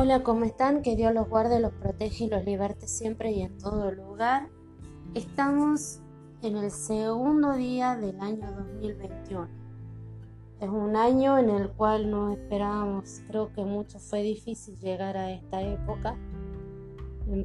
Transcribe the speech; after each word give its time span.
Hola, 0.00 0.22
¿cómo 0.22 0.44
están? 0.44 0.82
Que 0.82 0.94
Dios 0.94 1.12
los 1.12 1.28
guarde, 1.28 1.58
los 1.58 1.72
protege 1.72 2.26
y 2.26 2.28
los 2.28 2.44
liberte 2.44 2.86
siempre 2.86 3.32
y 3.32 3.42
en 3.42 3.58
todo 3.58 3.90
lugar. 3.90 4.48
Estamos 5.14 5.98
en 6.40 6.56
el 6.56 6.70
segundo 6.70 7.54
día 7.54 7.96
del 7.96 8.20
año 8.20 8.48
2021. 8.52 9.48
Es 10.60 10.68
un 10.68 10.94
año 10.94 11.36
en 11.36 11.50
el 11.50 11.70
cual 11.70 12.12
no 12.12 12.30
esperábamos, 12.30 13.22
creo 13.26 13.52
que 13.52 13.64
mucho 13.64 13.98
fue 13.98 14.22
difícil 14.22 14.78
llegar 14.78 15.16
a 15.16 15.32
esta 15.32 15.62
época 15.62 16.14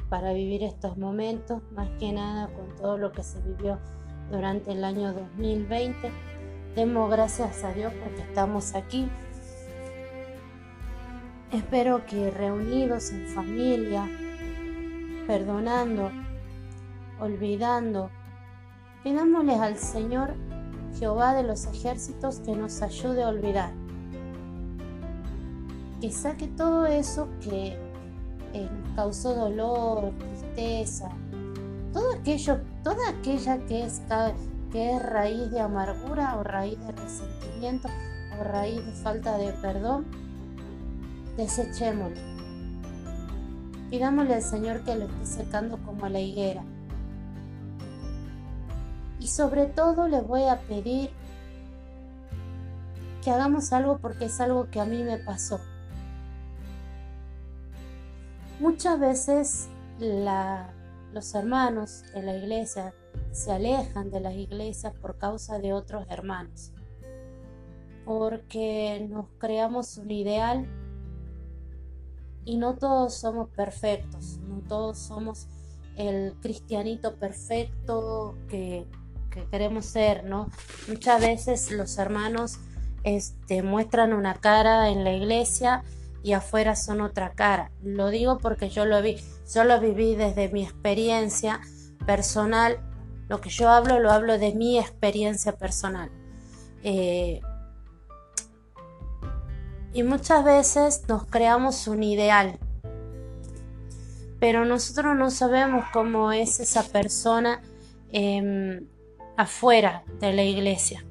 para 0.10 0.32
vivir 0.34 0.62
estos 0.62 0.96
momentos, 0.96 1.60
más 1.72 1.90
que 1.98 2.14
nada 2.14 2.54
con 2.54 2.76
todo 2.76 3.00
lo 3.00 3.12
que 3.14 3.24
se 3.24 3.42
vivió 3.42 3.80
durante 4.30 4.74
el 4.74 4.84
año 4.84 5.12
2020. 5.12 6.12
Demos 6.76 7.10
gracias 7.10 7.64
a 7.64 7.74
Dios 7.74 7.92
porque 8.04 8.22
estamos 8.22 8.76
aquí 8.76 9.10
Espero 11.54 12.04
que 12.08 12.32
reunidos 12.32 13.12
en 13.12 13.28
familia, 13.28 14.10
perdonando, 15.28 16.10
olvidando, 17.20 18.10
pidámosle 19.04 19.54
al 19.54 19.78
Señor 19.78 20.34
Jehová 20.98 21.36
de 21.36 21.44
los 21.44 21.68
ejércitos 21.68 22.40
que 22.40 22.56
nos 22.56 22.82
ayude 22.82 23.22
a 23.22 23.28
olvidar. 23.28 23.72
Que 26.02 26.12
saque 26.12 26.48
todo 26.48 26.88
eso 26.88 27.30
que 27.40 27.78
eh, 28.54 28.70
nos 28.72 28.96
causó 28.96 29.36
dolor, 29.36 30.12
tristeza, 30.18 31.12
todo 31.94 32.14
aquello, 32.14 32.62
toda 32.84 33.10
aquella 33.10 33.64
que 33.68 33.88
que 34.72 34.96
es 34.96 35.04
raíz 35.04 35.52
de 35.52 35.60
amargura 35.60 36.36
o 36.36 36.44
raíz 36.44 36.80
de 36.80 36.94
resentimiento 36.94 37.90
o 38.40 38.44
raíz 38.44 38.84
de 38.84 38.92
falta 39.04 39.38
de 39.38 39.52
perdón 39.62 40.23
desechémoslo. 41.38 42.22
Pidámosle 43.90 44.36
al 44.36 44.42
Señor 44.42 44.84
que 44.84 44.96
lo 44.96 45.06
esté 45.06 45.44
secando 45.44 45.78
como 45.84 46.08
la 46.10 46.20
higuera. 46.20 46.64
Y 49.20 49.28
sobre 49.28 49.68
todo 49.68 50.08
le 50.08 50.22
voy 50.22 50.44
a 50.44 50.60
pedir 50.62 51.12
que 53.24 53.32
hagamos 53.32 53.72
algo 53.72 54.00
porque 54.00 54.26
es 54.26 54.42
algo 54.42 54.70
que 54.70 54.82
a 54.82 54.86
mí 54.86 55.04
me 55.04 55.18
pasó. 55.18 55.60
Muchas 58.60 59.00
veces 59.00 59.68
los 60.00 61.36
hermanos 61.36 62.04
de 62.14 62.22
la 62.22 62.36
iglesia 62.36 62.94
se 63.32 63.52
alejan 63.52 64.10
de 64.10 64.20
las 64.20 64.34
iglesias 64.34 64.94
por 65.02 65.18
causa 65.18 65.60
de 65.60 65.74
otros 65.74 66.06
hermanos, 66.10 66.72
porque 68.06 69.08
nos 69.10 69.28
creamos 69.38 69.98
un 69.98 70.12
ideal 70.12 70.66
y 72.46 72.58
no 72.58 72.76
todos 72.76 73.16
somos 73.16 73.50
perfectos, 73.50 74.40
no 74.48 74.60
todos 74.68 74.98
somos 74.98 75.48
el 75.96 76.34
cristianito 76.42 77.16
perfecto 77.16 78.36
que, 78.50 78.86
queremos 79.50 79.86
ser, 79.86 80.26
¿no? 80.26 80.48
Muchas 80.88 81.20
veces 81.20 81.72
los 81.72 81.98
hermanos 81.98 82.60
este, 83.04 83.64
muestran 83.64 84.14
una 84.14 84.36
cara 84.36 84.90
en 84.90 85.04
la 85.04 85.12
iglesia 85.12 85.84
y 86.22 86.34
afuera 86.34 86.76
son 86.76 87.02
otra 87.02 87.32
cara. 87.32 87.72
Lo 87.82 88.10
digo 88.10 88.38
porque 88.38 88.70
yo 88.70 88.86
lo 88.86 89.02
vi, 89.02 89.18
yo 89.52 89.64
lo 89.64 89.80
viví 89.80 90.14
desde 90.14 90.50
mi 90.50 90.64
experiencia 90.64 91.62
personal. 92.06 92.78
Lo 93.28 93.42
que 93.42 93.50
yo 93.50 93.70
hablo, 93.70 94.00
lo 94.00 94.12
hablo 94.12 94.38
de 94.38 94.54
mi 94.54 94.78
experiencia 94.78 95.54
personal. 95.54 96.12
Eh, 96.84 97.42
y 99.94 100.04
muchas 100.04 100.44
veces 100.44 101.04
nos 101.08 101.26
creamos 101.26 101.88
un 101.88 102.02
ideal, 102.02 102.58
pero 104.40 104.66
nosotros 104.66 105.16
no 105.16 105.30
sabemos 105.30 105.86
cómo 105.94 106.32
es 106.32 106.60
esa 106.60 106.84
persona 106.84 107.62
em, 108.12 108.88
afuera 109.38 110.04
de 110.20 110.34
la 110.34 110.44
iglesia. 110.44 111.06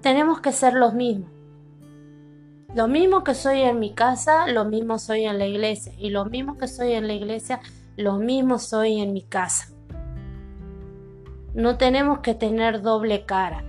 Tenemos 0.00 0.40
que 0.40 0.52
ser 0.52 0.74
los 0.74 0.94
mismos. 0.94 1.30
Lo 2.74 2.88
mismo 2.88 3.24
que 3.24 3.34
soy 3.34 3.60
en 3.60 3.78
mi 3.78 3.94
casa, 3.94 4.46
lo 4.48 4.64
mismo 4.64 4.98
soy 4.98 5.24
en 5.24 5.38
la 5.38 5.46
iglesia. 5.46 5.92
Y 5.96 6.10
lo 6.10 6.24
mismo 6.24 6.58
que 6.58 6.68
soy 6.68 6.92
en 6.92 7.06
la 7.06 7.14
iglesia, 7.14 7.60
lo 7.96 8.18
mismo 8.18 8.58
soy 8.58 9.00
en 9.00 9.12
mi 9.12 9.22
casa. 9.22 9.68
No 11.54 11.78
tenemos 11.78 12.18
que 12.18 12.34
tener 12.34 12.82
doble 12.82 13.24
cara. 13.24 13.64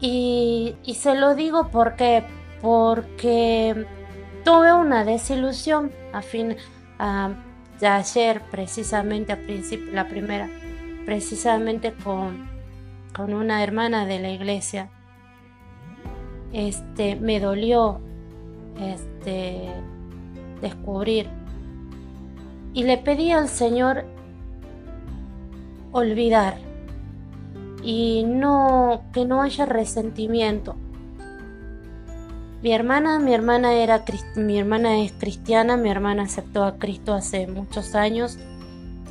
Y, 0.00 0.76
se 0.94 1.14
lo 1.14 1.34
digo 1.34 1.68
porque, 1.68 2.24
porque 2.60 3.86
tuve 4.44 4.72
una 4.72 5.04
desilusión 5.04 5.92
a 6.12 6.22
fin 6.22 6.56
de 7.80 7.86
ayer, 7.86 8.42
precisamente 8.50 9.32
a 9.32 9.36
principio, 9.36 9.92
la 9.92 10.08
primera, 10.08 10.48
precisamente 11.04 11.92
con, 11.92 12.48
con 13.14 13.34
una 13.34 13.62
hermana 13.62 14.06
de 14.06 14.18
la 14.20 14.30
iglesia. 14.30 14.90
Este, 16.52 17.16
me 17.16 17.40
dolió 17.40 18.00
este, 18.80 19.72
descubrir. 20.60 21.28
Y 22.72 22.84
le 22.84 22.98
pedí 22.98 23.30
al 23.30 23.48
Señor 23.48 24.04
olvidar 25.92 26.56
y 27.84 28.24
no 28.24 29.02
que 29.12 29.26
no 29.26 29.42
haya 29.42 29.66
resentimiento. 29.66 30.74
Mi 32.62 32.72
hermana, 32.72 33.18
mi 33.18 33.34
hermana 33.34 33.74
era 33.74 34.02
mi 34.36 34.58
hermana 34.58 34.98
es 35.00 35.12
cristiana, 35.12 35.76
mi 35.76 35.90
hermana 35.90 36.22
aceptó 36.22 36.64
a 36.64 36.78
Cristo 36.78 37.12
hace 37.12 37.46
muchos 37.46 37.94
años 37.94 38.38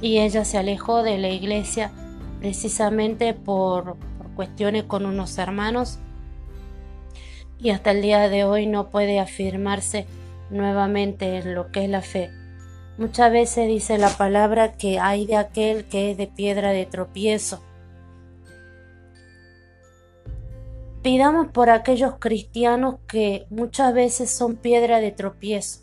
y 0.01 0.17
ella 0.17 0.43
se 0.43 0.57
alejó 0.57 1.03
de 1.03 1.19
la 1.19 1.29
iglesia 1.29 1.91
precisamente 2.39 3.35
por, 3.35 3.95
por 4.17 4.31
cuestiones 4.35 4.85
con 4.85 5.05
unos 5.05 5.37
hermanos 5.37 5.99
y 7.59 7.69
hasta 7.69 7.91
el 7.91 8.01
día 8.01 8.27
de 8.27 8.43
hoy 8.43 8.65
no 8.65 8.89
puede 8.89 9.19
afirmarse 9.19 10.07
nuevamente 10.49 11.37
en 11.37 11.53
lo 11.53 11.71
que 11.71 11.83
es 11.83 11.89
la 11.91 12.01
fe. 12.01 12.31
Muchas 12.97 13.31
veces 13.31 13.67
dice 13.67 13.99
la 13.99 14.09
palabra 14.09 14.73
que 14.73 14.99
hay 14.99 15.27
de 15.27 15.35
aquel 15.35 15.85
que 15.85 16.11
es 16.11 16.17
de 16.17 16.25
piedra 16.25 16.71
de 16.71 16.87
tropiezo 16.87 17.61
Pidamos 21.03 21.47
por 21.49 21.69
aquellos 21.69 22.13
cristianos 22.17 22.95
que 23.07 23.45
muchas 23.49 23.93
veces 23.93 24.31
son 24.31 24.55
piedra 24.55 25.01
de 25.01 25.11
tropiezo. 25.11 25.81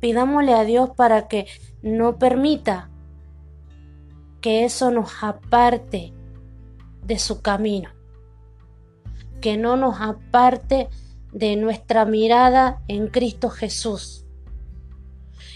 Pidámosle 0.00 0.54
a 0.54 0.64
Dios 0.64 0.90
para 0.96 1.28
que 1.28 1.46
no 1.80 2.18
permita 2.18 2.90
que 4.40 4.64
eso 4.64 4.90
nos 4.90 5.22
aparte 5.22 6.12
de 7.04 7.18
su 7.20 7.42
camino, 7.42 7.90
que 9.40 9.56
no 9.56 9.76
nos 9.76 10.00
aparte 10.00 10.88
de 11.32 11.54
nuestra 11.54 12.04
mirada 12.04 12.82
en 12.88 13.06
Cristo 13.06 13.50
Jesús 13.50 14.26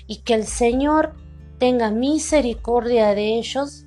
y 0.06 0.18
que 0.22 0.34
el 0.34 0.44
Señor 0.44 1.14
tenga 1.58 1.90
misericordia 1.90 3.12
de 3.16 3.38
ellos 3.38 3.86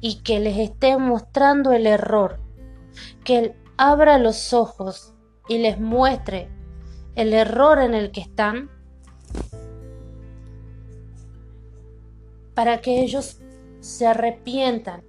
y 0.00 0.22
que 0.22 0.40
les 0.40 0.58
esté 0.58 0.96
mostrando 0.96 1.72
el 1.72 1.86
error, 1.86 2.40
que 3.24 3.38
Él 3.38 3.54
abra 3.76 4.18
los 4.18 4.52
ojos 4.52 5.14
y 5.48 5.58
les 5.58 5.80
muestre 5.80 6.48
el 7.14 7.32
error 7.32 7.78
en 7.78 7.94
el 7.94 8.10
que 8.10 8.20
están, 8.20 8.70
para 12.54 12.80
que 12.80 13.00
ellos 13.02 13.40
se 13.80 14.06
arrepientan 14.06 15.02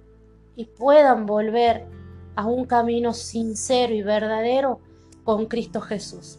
y 0.56 0.66
puedan 0.66 1.26
volver 1.26 1.86
a 2.34 2.46
un 2.46 2.64
camino 2.64 3.12
sincero 3.12 3.94
y 3.94 4.02
verdadero 4.02 4.80
con 5.24 5.46
Cristo 5.46 5.80
Jesús. 5.80 6.38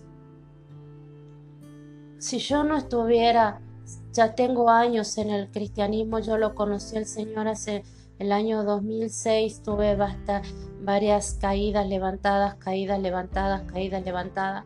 Si 2.17 2.39
yo 2.39 2.63
no 2.63 2.77
estuviera, 2.77 3.61
ya 4.11 4.33
tengo 4.33 4.69
años 4.69 5.17
en 5.17 5.29
el 5.29 5.51
cristianismo, 5.51 6.19
yo 6.19 6.37
lo 6.37 6.55
conocí 6.55 6.97
al 6.97 7.05
Señor 7.05 7.47
hace 7.47 7.83
el 8.19 8.31
año 8.31 8.63
2006 8.63 9.63
tuve 9.63 9.97
varias 10.81 11.37
caídas 11.41 11.87
levantadas, 11.87 12.55
caídas 12.55 12.99
levantadas, 12.99 13.63
caídas 13.63 14.03
levantadas. 14.03 14.65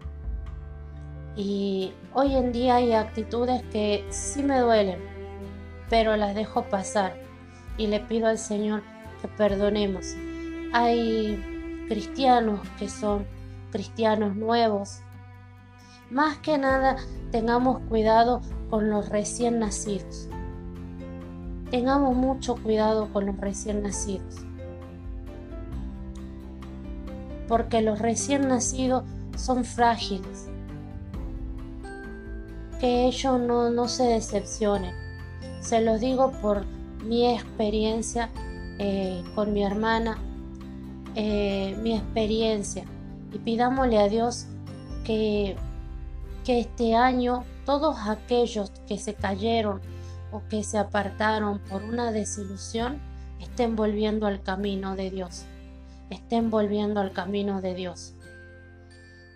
Y 1.35 1.93
hoy 2.13 2.35
en 2.35 2.51
día 2.51 2.75
hay 2.75 2.93
actitudes 2.93 3.63
que 3.71 4.05
sí 4.09 4.43
me 4.43 4.59
duelen, 4.59 4.99
pero 5.89 6.17
las 6.17 6.35
dejo 6.35 6.63
pasar 6.63 7.15
y 7.77 7.87
le 7.87 7.99
pido 7.99 8.27
al 8.27 8.37
Señor 8.37 8.83
que 9.21 9.27
perdonemos. 9.27 10.15
Hay 10.73 11.85
cristianos 11.87 12.59
que 12.77 12.89
son 12.89 13.25
cristianos 13.71 14.35
nuevos. 14.35 15.01
Más 16.09 16.37
que 16.39 16.57
nada, 16.57 16.97
tengamos 17.31 17.79
cuidado 17.87 18.41
con 18.69 18.89
los 18.89 19.09
recién 19.09 19.59
nacidos 19.59 20.29
tengamos 21.71 22.15
mucho 22.15 22.55
cuidado 22.55 23.11
con 23.13 23.25
los 23.25 23.37
recién 23.37 23.83
nacidos. 23.83 24.47
porque 27.47 27.81
los 27.81 27.99
recién 27.99 28.47
nacidos 28.47 29.03
son 29.37 29.63
frágiles. 29.63 30.49
Que 32.79 33.05
ellos 33.05 33.39
no, 33.39 33.69
no 33.69 33.87
se 33.87 34.03
decepcionen. 34.03 34.93
Se 35.61 35.81
los 35.81 35.99
digo 35.99 36.31
por 36.41 36.65
mi 37.03 37.27
experiencia 37.33 38.29
eh, 38.79 39.23
con 39.33 39.53
mi 39.53 39.63
hermana, 39.63 40.17
eh, 41.15 41.75
mi 41.81 41.95
experiencia. 41.95 42.85
Y 43.33 43.39
pidámosle 43.39 43.97
a 43.97 44.07
Dios 44.07 44.45
que, 45.03 45.55
que 46.43 46.59
este 46.59 46.95
año 46.95 47.43
todos 47.65 47.97
aquellos 48.07 48.71
que 48.87 48.97
se 48.97 49.13
cayeron 49.13 49.81
o 50.31 50.41
que 50.49 50.63
se 50.63 50.77
apartaron 50.77 51.59
por 51.59 51.83
una 51.83 52.11
desilusión 52.11 52.99
estén 53.39 53.75
volviendo 53.75 54.27
al 54.27 54.41
camino 54.41 54.95
de 54.95 55.11
Dios. 55.11 55.45
Estén 56.09 56.49
volviendo 56.49 56.99
al 56.99 57.11
camino 57.11 57.61
de 57.61 57.75
Dios. 57.75 58.13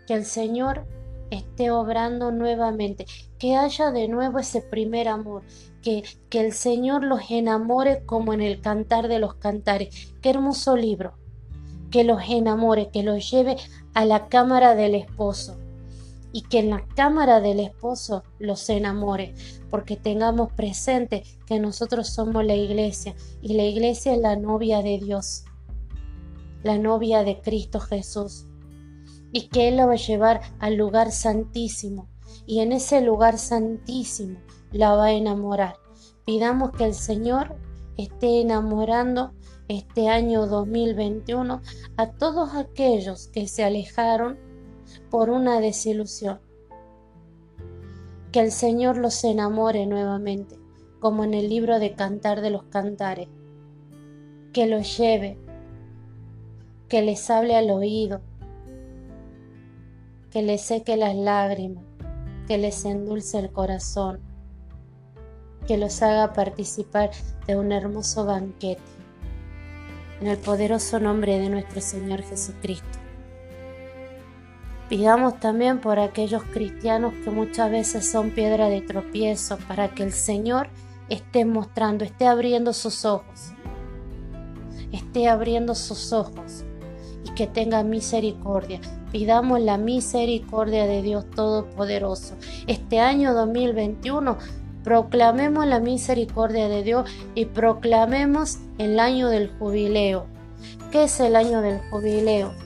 Que 0.08 0.14
el 0.14 0.26
Señor 0.26 0.86
esté 1.30 1.72
obrando 1.72 2.32
nuevamente, 2.32 3.06
que 3.40 3.56
haya 3.56 3.92
de 3.92 4.08
nuevo 4.08 4.40
ese 4.40 4.62
primer 4.62 5.08
amor, 5.08 5.44
que, 5.82 6.04
que 6.30 6.42
el 6.42 6.54
Señor 6.54 7.04
los 7.04 7.32
enamore 7.32 8.04
como 8.06 8.34
en 8.34 8.42
el 8.42 8.62
cantar 8.62 9.08
de 9.08 9.20
los 9.20 9.36
cantares. 9.36 10.14
Qué 10.22 10.32
hermoso 10.32 10.76
libro, 10.76 11.14
que 11.90 12.04
los 12.04 12.22
enamore, 12.30 12.90
que 12.90 13.04
los 13.04 13.30
lleve 13.32 13.58
a 13.94 14.06
la 14.06 14.28
cámara 14.28 14.76
del 14.76 14.96
esposo 14.96 15.61
y 16.34 16.44
que 16.44 16.60
en 16.60 16.70
la 16.70 16.86
cámara 16.96 17.42
del 17.42 17.60
esposo 17.60 18.24
los 18.40 18.70
enamore, 18.70 19.34
porque 19.70 19.98
tengamos 19.98 20.52
presente 20.54 21.24
que 21.46 21.60
nosotros 21.60 22.10
somos 22.10 22.46
la 22.46 22.56
iglesia 22.56 23.16
y 23.42 23.54
la 23.56 23.64
iglesia 23.64 24.14
es 24.14 24.20
la 24.20 24.36
novia 24.36 24.82
de 24.82 25.00
Dios, 25.00 25.46
la 26.64 26.78
novia 26.78 27.24
de 27.24 27.42
Cristo 27.42 27.80
Jesús, 27.80 28.46
y 29.32 29.48
que 29.48 29.68
Él 29.68 29.78
la 29.78 29.86
va 29.86 29.94
a 29.94 29.98
llevar 29.98 30.42
al 30.60 30.76
lugar 30.76 31.12
santísimo, 31.12 32.10
y 32.46 32.60
en 32.60 32.72
ese 32.72 33.02
lugar 33.02 33.38
santísimo 33.38 34.40
la 34.72 34.96
va 34.96 35.06
a 35.06 35.12
enamorar. 35.14 35.76
Pidamos 36.26 36.72
que 36.72 36.86
el 36.86 36.94
Señor 36.94 37.58
esté 37.98 38.42
enamorando 38.42 39.34
este 39.68 40.10
año 40.10 40.48
2021 40.48 41.62
a 41.98 42.12
todos 42.12 42.56
aquellos 42.56 43.28
que 43.28 43.48
se 43.48 43.64
alejaron 43.64 44.38
por 45.12 45.30
una 45.30 45.60
desilusión. 45.60 46.40
Que 48.32 48.40
el 48.40 48.52
Señor 48.54 48.96
los 48.96 49.24
enamore 49.26 49.86
nuevamente, 49.86 50.58
como 51.02 51.26
en 51.26 51.34
el 51.34 51.50
libro 51.50 51.80
de 51.80 51.94
Cantar 51.94 52.40
de 52.40 52.50
los 52.50 52.64
Cantares. 52.64 53.28
Que 54.54 54.68
los 54.68 54.98
lleve, 54.98 55.38
que 56.88 57.02
les 57.02 57.30
hable 57.30 57.58
al 57.58 57.70
oído, 57.72 58.22
que 60.32 60.42
les 60.44 60.62
seque 60.62 60.96
las 60.96 61.16
lágrimas, 61.16 61.84
que 62.48 62.58
les 62.58 62.86
endulce 62.86 63.38
el 63.38 63.52
corazón, 63.52 64.22
que 65.68 65.78
los 65.78 66.02
haga 66.02 66.32
participar 66.32 67.12
de 67.48 67.58
un 67.58 67.74
hermoso 67.74 68.26
banquete. 68.26 68.82
En 70.22 70.28
el 70.28 70.38
poderoso 70.38 71.02
nombre 71.02 71.38
de 71.38 71.50
nuestro 71.50 71.82
Señor 71.82 72.22
Jesucristo. 72.22 73.01
Pidamos 74.92 75.40
también 75.40 75.80
por 75.80 76.00
aquellos 76.00 76.44
cristianos 76.44 77.14
que 77.24 77.30
muchas 77.30 77.72
veces 77.72 78.12
son 78.12 78.32
piedra 78.32 78.68
de 78.68 78.82
tropiezo, 78.82 79.58
para 79.66 79.88
que 79.88 80.04
el 80.04 80.12
Señor 80.12 80.68
esté 81.08 81.46
mostrando, 81.46 82.04
esté 82.04 82.28
abriendo 82.28 82.74
sus 82.74 83.06
ojos, 83.06 83.54
esté 84.92 85.30
abriendo 85.30 85.76
sus 85.76 86.12
ojos 86.12 86.66
y 87.24 87.30
que 87.36 87.48
tenga 87.48 87.84
misericordia. 87.84 88.82
Pidamos 89.14 89.62
la 89.62 89.78
misericordia 89.78 90.86
de 90.86 91.02
Dios 91.02 91.26
Todopoderoso. 91.30 92.36
Este 92.68 93.00
año 93.00 93.34
2021 93.34 94.38
proclamemos 94.84 95.66
la 95.68 95.80
misericordia 95.80 96.68
de 96.68 96.84
Dios 96.84 97.10
y 97.34 97.46
proclamemos 97.46 98.58
el 98.78 99.00
año 99.00 99.30
del 99.30 99.52
jubileo. 99.58 100.26
¿Qué 100.92 101.04
es 101.04 101.18
el 101.22 101.38
año 101.38 101.62
del 101.62 101.80
jubileo? 101.90 102.61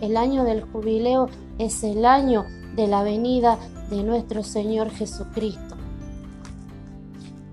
El 0.00 0.16
año 0.16 0.44
del 0.44 0.62
jubileo 0.62 1.28
es 1.58 1.82
el 1.82 2.04
año 2.04 2.44
de 2.76 2.86
la 2.86 3.02
venida 3.02 3.58
de 3.90 4.02
nuestro 4.02 4.44
Señor 4.44 4.90
Jesucristo. 4.90 5.76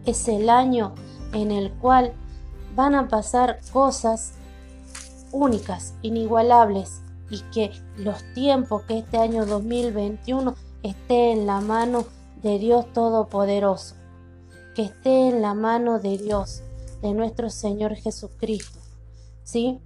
Es 0.06 0.27
el 0.27 0.50
año 0.50 0.94
en 1.33 1.51
el 1.51 1.71
cual 1.74 2.13
van 2.75 2.94
a 2.94 3.07
pasar 3.07 3.59
cosas 3.71 4.33
únicas, 5.31 5.95
inigualables, 6.01 7.01
y 7.30 7.42
que 7.51 7.71
los 7.97 8.24
tiempos 8.33 8.83
que 8.83 9.00
este 9.00 9.18
año 9.18 9.45
2021 9.45 10.56
esté 10.83 11.31
en 11.31 11.48
la 11.48 11.59
mano 11.62 12.06
de 12.44 12.59
Dios 12.59 12.86
Todopoderoso, 12.94 13.95
que 14.75 14.83
esté 14.83 15.30
en 15.30 15.41
la 15.41 15.56
mano 15.56 16.00
de 16.00 16.18
Dios, 16.18 16.62
de 17.01 17.13
nuestro 17.13 17.50
Señor 17.50 17.95
Jesucristo. 17.95 18.80
¿Sí? 19.44 19.80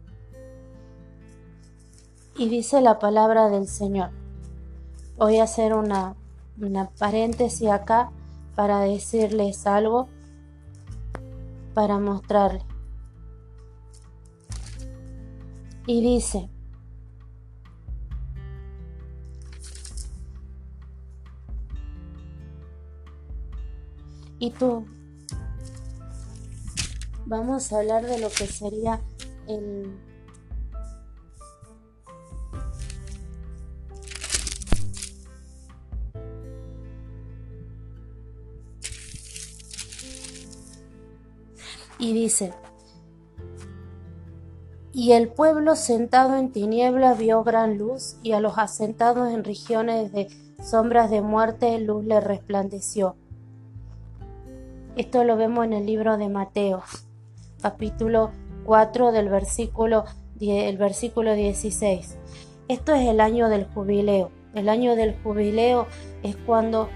Y 2.39 2.47
dice 2.47 2.80
la 2.80 3.00
palabra 3.00 3.50
del 3.50 3.68
Señor. 3.68 4.12
Voy 5.18 5.39
a 5.39 5.44
hacer 5.44 5.74
una, 5.74 6.15
una 6.57 6.89
paréntesis 6.91 7.68
acá 7.68 8.12
para 8.56 8.80
decirles 8.80 9.68
algo, 9.68 10.07
para 11.74 12.00
mostrarles. 12.00 12.63
Y 15.86 16.01
dice, 16.01 16.50
y 24.39 24.51
tú, 24.51 24.86
vamos 27.25 27.74
a 27.74 27.80
hablar 27.80 28.06
de 28.06 28.18
lo 28.18 28.30
que 28.30 28.47
sería 28.47 29.01
el 29.45 30.08
y 42.00 42.13
dice, 42.13 42.54
y 44.91 45.12
el 45.12 45.27
pueblo 45.27 45.75
sentado 45.75 46.36
en 46.36 46.51
tinieblas 46.51 47.20
vio 47.20 47.44
gran 47.44 47.77
luz, 47.77 48.15
y 48.24 48.32
a 48.32 48.39
los 48.39 48.58
asentados 48.58 49.32
en 49.32 49.44
regiones 49.44 50.12
de 50.12 50.29
sombras 50.63 51.12
de 51.12 51.22
muerte 51.22 51.77
luz 51.79 52.03
le 52.06 52.20
resplandeció. 52.20 53.15
Esto 54.96 55.24
lo 55.24 55.38
vemos 55.38 55.65
en 55.65 55.74
el 55.74 55.86
libro 55.86 56.18
de 56.18 56.29
Mateo, 56.29 56.84
capítulo 57.62 58.32
4 58.65 59.12
del 59.12 59.29
versículo, 59.29 60.06
el 60.39 60.77
versículo 60.77 61.34
16. 61.34 62.18
Esto 62.68 62.94
es 62.94 63.08
el 63.08 63.20
año 63.20 63.50
del 63.50 63.65
jubileo. 63.65 64.32
El 64.56 64.70
año 64.70 64.96
del 64.96 65.15
jubileo 65.22 65.86
es 66.24 66.36
cuando 66.36 66.89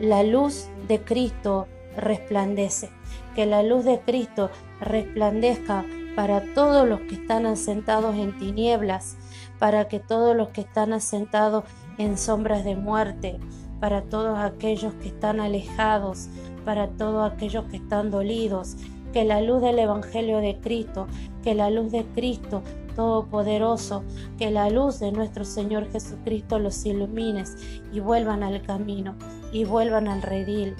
la 0.00 0.22
luz 0.22 0.68
de 0.86 1.02
Cristo 1.02 1.66
resplandece 1.96 2.90
que 3.34 3.46
la 3.46 3.62
luz 3.62 3.84
de 3.84 4.00
Cristo 4.00 4.50
resplandezca 4.80 5.84
para 6.16 6.42
todos 6.54 6.88
los 6.88 7.00
que 7.00 7.14
están 7.14 7.46
asentados 7.46 8.16
en 8.16 8.36
tinieblas, 8.38 9.16
para 9.58 9.88
que 9.88 10.00
todos 10.00 10.36
los 10.36 10.48
que 10.48 10.62
están 10.62 10.92
asentados 10.92 11.64
en 11.98 12.18
sombras 12.18 12.64
de 12.64 12.76
muerte, 12.76 13.38
para 13.80 14.02
todos 14.02 14.38
aquellos 14.38 14.92
que 14.94 15.08
están 15.08 15.40
alejados, 15.40 16.28
para 16.64 16.88
todos 16.88 17.30
aquellos 17.30 17.64
que 17.66 17.76
están 17.76 18.10
dolidos, 18.10 18.76
que 19.12 19.24
la 19.24 19.40
luz 19.40 19.62
del 19.62 19.78
Evangelio 19.78 20.38
de 20.38 20.58
Cristo, 20.60 21.06
que 21.42 21.54
la 21.54 21.70
luz 21.70 21.90
de 21.90 22.04
Cristo 22.14 22.62
Todopoderoso, 22.94 24.02
que 24.36 24.50
la 24.50 24.68
luz 24.68 24.98
de 24.98 25.12
nuestro 25.12 25.44
Señor 25.44 25.90
Jesucristo 25.90 26.58
los 26.58 26.84
ilumine 26.84 27.44
y 27.92 28.00
vuelvan 28.00 28.42
al 28.42 28.62
camino 28.62 29.14
y 29.52 29.64
vuelvan 29.64 30.08
al 30.08 30.22
redil 30.22 30.74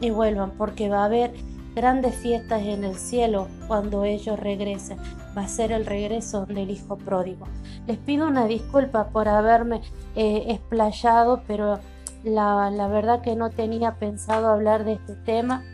y 0.00 0.10
vuelvan 0.10 0.50
porque 0.52 0.88
va 0.88 1.02
a 1.02 1.06
haber 1.06 1.32
grandes 1.74 2.14
fiestas 2.14 2.62
en 2.62 2.84
el 2.84 2.96
cielo 2.96 3.48
cuando 3.68 4.04
ellos 4.04 4.38
regresen. 4.38 4.98
Va 5.36 5.42
a 5.42 5.48
ser 5.48 5.72
el 5.72 5.86
regreso 5.86 6.46
del 6.46 6.70
Hijo 6.70 6.96
Pródigo. 6.96 7.46
Les 7.86 7.98
pido 7.98 8.28
una 8.28 8.46
disculpa 8.46 9.08
por 9.08 9.28
haberme 9.28 9.80
eh, 10.14 10.44
explayado, 10.48 11.42
pero 11.46 11.78
la, 12.24 12.70
la 12.70 12.86
verdad 12.88 13.22
que 13.22 13.36
no 13.36 13.50
tenía 13.50 13.98
pensado 13.98 14.48
hablar 14.48 14.84
de 14.84 14.94
este 14.94 15.14
tema 15.14 15.64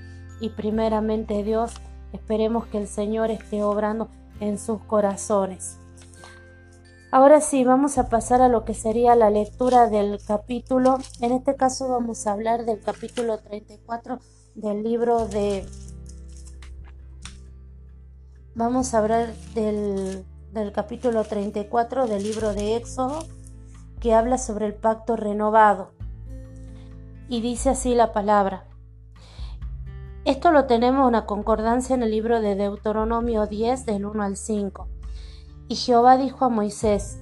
y 0.41 0.51
primeramente 0.51 1.43
Dios, 1.43 1.75
esperemos 2.13 2.67
que 2.67 2.79
el 2.79 2.87
Señor 2.87 3.31
esté 3.31 3.63
obrando 3.63 4.09
en 4.41 4.59
sus 4.59 4.81
corazones. 4.83 5.79
Ahora 7.11 7.41
sí, 7.41 7.65
vamos 7.65 7.97
a 7.97 8.11
pasar 8.11 8.43
a 8.43 8.49
lo 8.49 8.67
que 8.67 8.75
sería 8.75 9.15
la 9.15 9.31
lectura 9.31 9.89
del 9.89 10.21
capítulo. 10.27 10.99
En 11.21 11.33
este 11.33 11.57
caso 11.57 11.89
vamos 11.89 12.27
a 12.27 12.33
hablar 12.33 12.67
del 12.67 12.81
capítulo 12.81 13.39
34 13.39 14.21
del 14.59 14.83
libro 14.83 15.29
de 15.29 15.65
Vamos 18.55 18.93
a 18.93 18.99
hablar 18.99 19.33
del 19.55 20.25
del 20.53 20.73
capítulo 20.73 21.25
34 21.25 22.07
del 22.07 22.23
libro 22.23 22.53
de 22.55 22.77
Éxodo, 22.77 23.21
que 24.01 24.15
habla 24.15 24.39
sobre 24.39 24.67
el 24.67 24.75
pacto 24.75 25.15
renovado. 25.15 25.93
Y 27.29 27.41
dice 27.41 27.71
así 27.71 27.95
la 27.95 28.13
palabra. 28.13 28.65
Esto 30.25 30.51
lo 30.51 30.65
tenemos 30.65 31.07
una 31.07 31.27
concordancia 31.27 31.95
en 31.95 32.03
el 32.03 32.11
libro 32.11 32.41
de 32.41 32.57
Deuteronomio 32.57 33.47
10 33.47 33.87
del 33.87 34.07
1 34.07 34.23
al 34.23 34.37
5. 34.37 34.89
Y 35.69 35.77
Jehová 35.77 36.17
dijo 36.17 36.47
a 36.47 36.49
Moisés, 36.49 37.21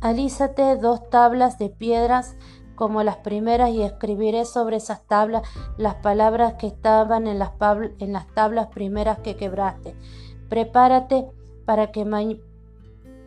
Alízate 0.00 0.76
dos 0.76 1.08
tablas 1.10 1.58
de 1.58 1.68
piedras 1.68 2.34
como 2.80 3.02
las 3.02 3.18
primeras 3.18 3.68
y 3.72 3.82
escribiré 3.82 4.46
sobre 4.46 4.76
esas 4.76 5.06
tablas 5.06 5.42
las 5.76 5.96
palabras 5.96 6.54
que 6.54 6.66
estaban 6.66 7.26
en 7.26 7.38
las, 7.38 7.50
en 7.98 8.14
las 8.14 8.26
tablas 8.28 8.68
primeras 8.68 9.18
que 9.18 9.36
quebraste. 9.36 9.94
Prepárate 10.48 11.26
para 11.66 11.92
que 11.92 12.06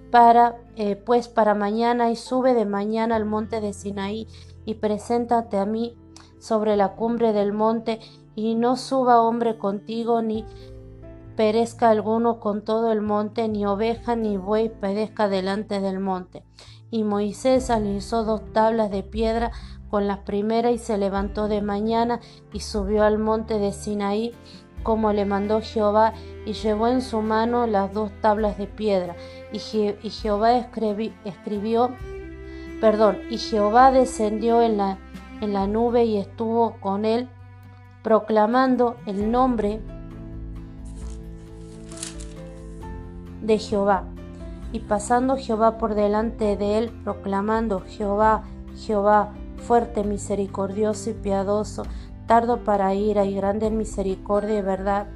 para 0.10 0.56
eh, 0.76 0.96
pues 0.96 1.28
para 1.28 1.54
mañana 1.54 2.10
y 2.10 2.16
sube 2.16 2.56
de 2.56 2.66
mañana 2.66 3.16
al 3.16 3.26
monte 3.26 3.62
de 3.62 3.74
Sinaí 3.74 4.28
y 4.66 4.74
preséntate 4.74 5.58
a 5.58 5.68
mí 5.68 5.96
sobre 6.40 6.76
la 6.76 6.96
cumbre 6.96 7.32
del 7.32 7.54
monte 7.54 8.00
y 8.34 8.56
no 8.56 8.76
suba 8.76 9.22
hombre 9.22 9.60
contigo 9.60 10.24
ni 10.24 10.46
perezca 11.36 11.92
alguno 11.92 12.40
con 12.40 12.64
todo 12.64 12.92
el 12.92 13.02
monte, 13.02 13.48
ni 13.50 13.68
oveja 13.68 14.16
ni 14.16 14.36
buey 14.36 14.70
perezca 14.70 15.28
delante 15.28 15.80
del 15.80 16.00
monte. 16.00 16.44
Y 16.94 17.04
Moisés 17.04 17.72
alisó 17.72 18.24
dos 18.24 18.54
tablas 18.54 18.92
de 18.92 19.02
piedra 19.02 19.52
con 19.90 20.06
las 20.06 20.20
primeras 20.20 20.74
y 20.74 20.78
se 20.78 21.00
levantó 21.00 21.48
de 21.48 21.60
mañana 21.60 22.20
y 22.52 22.60
subió 22.60 23.02
al 23.02 23.18
monte 23.18 23.58
de 23.58 23.72
Sinaí 23.72 24.32
como 24.84 25.12
le 25.12 25.26
mandó 25.26 25.60
Jehová 25.60 26.14
y 26.46 26.54
llevó 26.54 26.88
en 26.88 27.02
su 27.02 27.24
mano 27.24 27.66
las 27.66 27.92
dos 27.94 28.12
tablas 28.22 28.60
de 28.60 28.68
piedra. 28.68 29.16
Y, 29.52 29.58
Jehová 29.58 30.56
escribió, 30.56 31.90
perdón, 32.80 33.18
y 33.32 33.40
Jehová 33.40 33.92
descendió 33.92 34.62
en 34.62 34.78
la, 34.78 35.00
en 35.42 35.52
la 35.52 35.66
nube 35.66 36.06
y 36.06 36.20
estuvo 36.20 36.80
con 36.80 37.06
él 37.06 37.28
proclamando 38.04 38.98
el 39.08 39.32
nombre 39.32 39.82
de 43.42 43.58
Jehová. 43.58 44.13
Y 44.74 44.80
pasando 44.80 45.38
Jehová 45.38 45.78
por 45.78 45.96
delante 45.96 46.58
de 46.58 46.78
él, 46.78 46.92
proclamando 47.06 47.84
Jehová, 47.88 48.44
Jehová, 48.76 49.32
fuerte, 49.56 50.04
misericordioso 50.04 51.12
y 51.12 51.14
piadoso, 51.14 51.84
tardo 52.26 52.64
para 52.64 52.94
ira 52.94 53.24
y 53.24 53.36
grande 53.36 53.68
en 53.68 53.78
misericordia 53.78 54.58
y 54.58 54.62
verdad, 54.62 55.08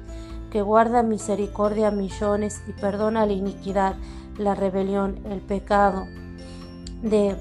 que 0.50 0.62
guarda 0.62 1.02
misericordia 1.02 1.88
a 1.88 1.90
millones 1.90 2.62
y 2.66 2.72
perdona 2.72 3.26
la 3.26 3.32
iniquidad, 3.32 3.96
la 4.38 4.54
rebelión, 4.54 5.20
el 5.26 5.40
pecado, 5.40 6.06
de 7.02 7.36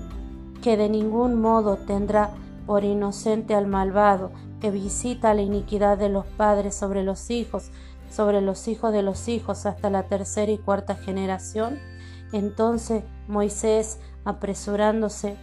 que 0.62 0.76
de 0.76 0.90
ningún 0.90 1.40
modo 1.40 1.78
tendrá 1.78 2.32
por 2.66 2.84
inocente 2.84 3.56
al 3.56 3.68
malvado, 3.68 4.32
que 4.60 4.72
visita 4.72 5.34
la 5.34 5.44
iniquidad 5.44 5.98
de 5.98 6.10
los 6.10 6.26
padres 6.26 6.76
sobre 6.76 7.04
los 7.04 7.30
hijos, 7.30 7.70
sobre 8.10 8.42
los 8.42 8.68
hijos 8.68 8.92
de 8.92 9.04
los 9.04 9.28
hijos 9.28 9.66
hasta 9.66 9.90
la 9.90 10.04
tercera 10.04 10.52
y 10.52 10.58
cuarta 10.58 10.96
generación? 10.96 11.80
Entonces 12.32 13.04
Moisés, 13.28 14.00
apresurándose, 14.26 15.38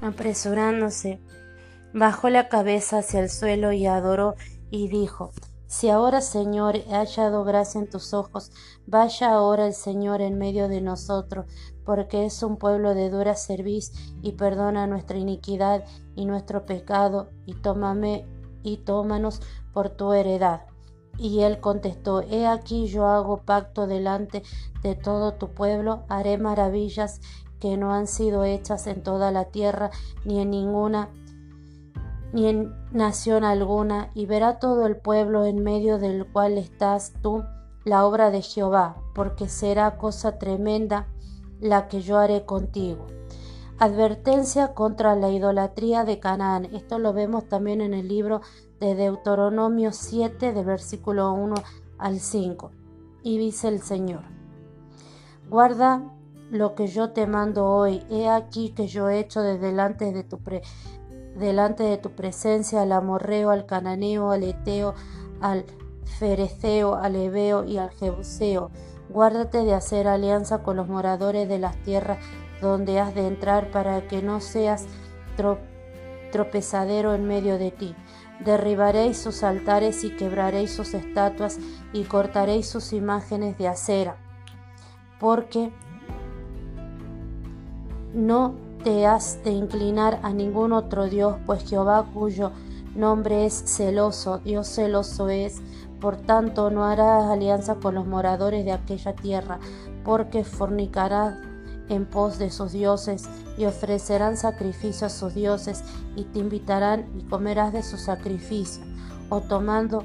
apresurándose, 0.00 1.20
bajó 1.92 2.28
la 2.28 2.48
cabeza 2.48 2.98
hacia 2.98 3.20
el 3.20 3.30
suelo 3.30 3.72
y 3.72 3.86
adoró 3.86 4.34
y 4.70 4.88
dijo, 4.88 5.32
si 5.70 5.88
ahora, 5.88 6.20
Señor, 6.20 6.74
he 6.74 6.90
hallado 6.90 7.44
gracia 7.44 7.80
en 7.80 7.88
tus 7.88 8.12
ojos, 8.12 8.50
vaya 8.88 9.30
ahora 9.30 9.68
el 9.68 9.72
Señor 9.72 10.20
en 10.20 10.36
medio 10.36 10.66
de 10.66 10.80
nosotros, 10.80 11.46
porque 11.84 12.26
es 12.26 12.42
un 12.42 12.56
pueblo 12.56 12.92
de 12.92 13.08
dura 13.08 13.36
cerviz 13.36 13.92
y 14.20 14.32
perdona 14.32 14.88
nuestra 14.88 15.16
iniquidad 15.16 15.84
y 16.16 16.24
nuestro 16.24 16.66
pecado, 16.66 17.30
y 17.46 17.54
tómame 17.54 18.26
y 18.64 18.78
tómanos 18.78 19.42
por 19.72 19.90
tu 19.90 20.12
heredad. 20.12 20.62
Y 21.20 21.42
él 21.42 21.60
contestó, 21.60 22.22
He 22.22 22.46
aquí 22.46 22.86
yo 22.86 23.06
hago 23.06 23.42
pacto 23.42 23.86
delante 23.86 24.42
de 24.82 24.94
todo 24.94 25.34
tu 25.34 25.50
pueblo, 25.50 26.04
haré 26.08 26.38
maravillas 26.38 27.20
que 27.60 27.76
no 27.76 27.92
han 27.92 28.06
sido 28.06 28.44
hechas 28.44 28.86
en 28.86 29.02
toda 29.02 29.30
la 29.30 29.44
tierra, 29.44 29.90
ni 30.24 30.40
en 30.40 30.50
ninguna, 30.50 31.10
ni 32.32 32.46
en 32.46 32.72
nación 32.90 33.44
alguna, 33.44 34.10
y 34.14 34.24
verá 34.24 34.58
todo 34.58 34.86
el 34.86 34.96
pueblo 34.96 35.44
en 35.44 35.62
medio 35.62 35.98
del 35.98 36.26
cual 36.26 36.56
estás 36.56 37.12
tú 37.20 37.44
la 37.84 38.06
obra 38.06 38.30
de 38.30 38.40
Jehová, 38.40 38.96
porque 39.14 39.46
será 39.46 39.98
cosa 39.98 40.38
tremenda 40.38 41.06
la 41.60 41.86
que 41.86 42.00
yo 42.00 42.16
haré 42.16 42.46
contigo. 42.46 43.06
Advertencia 43.78 44.74
contra 44.74 45.16
la 45.16 45.30
idolatría 45.30 46.04
de 46.04 46.18
Canaán. 46.18 46.66
Esto 46.66 46.98
lo 46.98 47.12
vemos 47.12 47.48
también 47.48 47.80
en 47.80 47.94
el 47.94 48.08
libro 48.08 48.40
de 48.80 48.94
Deuteronomio 48.94 49.92
7, 49.92 50.52
de 50.52 50.64
versículo 50.64 51.32
1 51.32 51.54
al 51.98 52.18
5. 52.18 52.70
Y 53.22 53.38
dice 53.38 53.68
el 53.68 53.80
Señor, 53.82 54.22
guarda 55.48 56.02
lo 56.50 56.74
que 56.74 56.86
yo 56.86 57.10
te 57.10 57.26
mando 57.26 57.66
hoy. 57.66 58.02
He 58.10 58.28
aquí 58.28 58.70
que 58.70 58.86
yo 58.86 59.10
he 59.10 59.20
hecho 59.20 59.42
de 59.42 59.58
delante 59.58 60.12
de 60.12 60.24
tu, 60.24 60.40
delante 61.36 61.82
de 61.82 61.98
tu 61.98 62.10
presencia 62.12 62.82
al 62.82 62.92
amorreo, 62.92 63.50
al 63.50 63.66
cananeo, 63.66 64.30
al 64.30 64.42
eteo, 64.44 64.94
al 65.42 65.66
fereceo, 66.18 66.94
al 66.94 67.16
ebeo 67.16 67.64
y 67.64 67.76
al 67.76 67.90
jebuseo. 67.90 68.70
Guárdate 69.10 69.64
de 69.64 69.74
hacer 69.74 70.08
alianza 70.08 70.62
con 70.62 70.76
los 70.76 70.88
moradores 70.88 71.48
de 71.48 71.58
las 71.58 71.76
tierras 71.82 72.18
donde 72.62 73.00
has 73.00 73.14
de 73.14 73.26
entrar 73.26 73.70
para 73.70 74.06
que 74.06 74.22
no 74.22 74.40
seas 74.40 74.86
tropezadero 76.32 77.14
en 77.14 77.26
medio 77.26 77.58
de 77.58 77.70
ti 77.70 77.94
Derribaréis 78.44 79.18
sus 79.18 79.42
altares 79.42 80.02
y 80.04 80.10
quebraréis 80.16 80.72
sus 80.72 80.94
estatuas 80.94 81.58
y 81.92 82.04
cortaréis 82.04 82.68
sus 82.68 82.92
imágenes 82.92 83.58
de 83.58 83.68
acera, 83.68 84.16
porque 85.18 85.70
no 88.14 88.54
te 88.82 89.06
has 89.06 89.44
de 89.44 89.50
inclinar 89.50 90.20
a 90.22 90.32
ningún 90.32 90.72
otro 90.72 91.06
Dios, 91.06 91.36
pues 91.44 91.68
Jehová 91.68 92.06
cuyo 92.14 92.52
nombre 92.94 93.44
es 93.44 93.62
celoso, 93.66 94.38
Dios 94.38 94.68
celoso 94.68 95.28
es, 95.28 95.60
por 96.00 96.16
tanto 96.16 96.70
no 96.70 96.84
harás 96.84 97.24
alianza 97.24 97.74
con 97.74 97.94
los 97.94 98.06
moradores 98.06 98.64
de 98.64 98.72
aquella 98.72 99.14
tierra, 99.14 99.58
porque 100.02 100.44
fornicarás 100.44 101.34
en 101.90 102.06
pos 102.06 102.38
de 102.38 102.50
sus 102.50 102.72
dioses 102.72 103.28
y 103.58 103.66
ofrecerán 103.66 104.38
sacrificio 104.38 105.08
a 105.08 105.10
sus 105.10 105.34
dioses 105.34 105.84
y 106.16 106.24
te 106.24 106.38
invitarán 106.38 107.06
y 107.18 107.24
comerás 107.24 107.74
de 107.74 107.82
su 107.82 107.98
sacrificio 107.98 108.82
o 109.28 109.42
tomando 109.42 110.04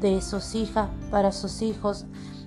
de 0.00 0.22
sus 0.22 0.54
hijas 0.54 0.88
para 1.10 1.32
sus 1.32 1.60
hijos 1.60 2.06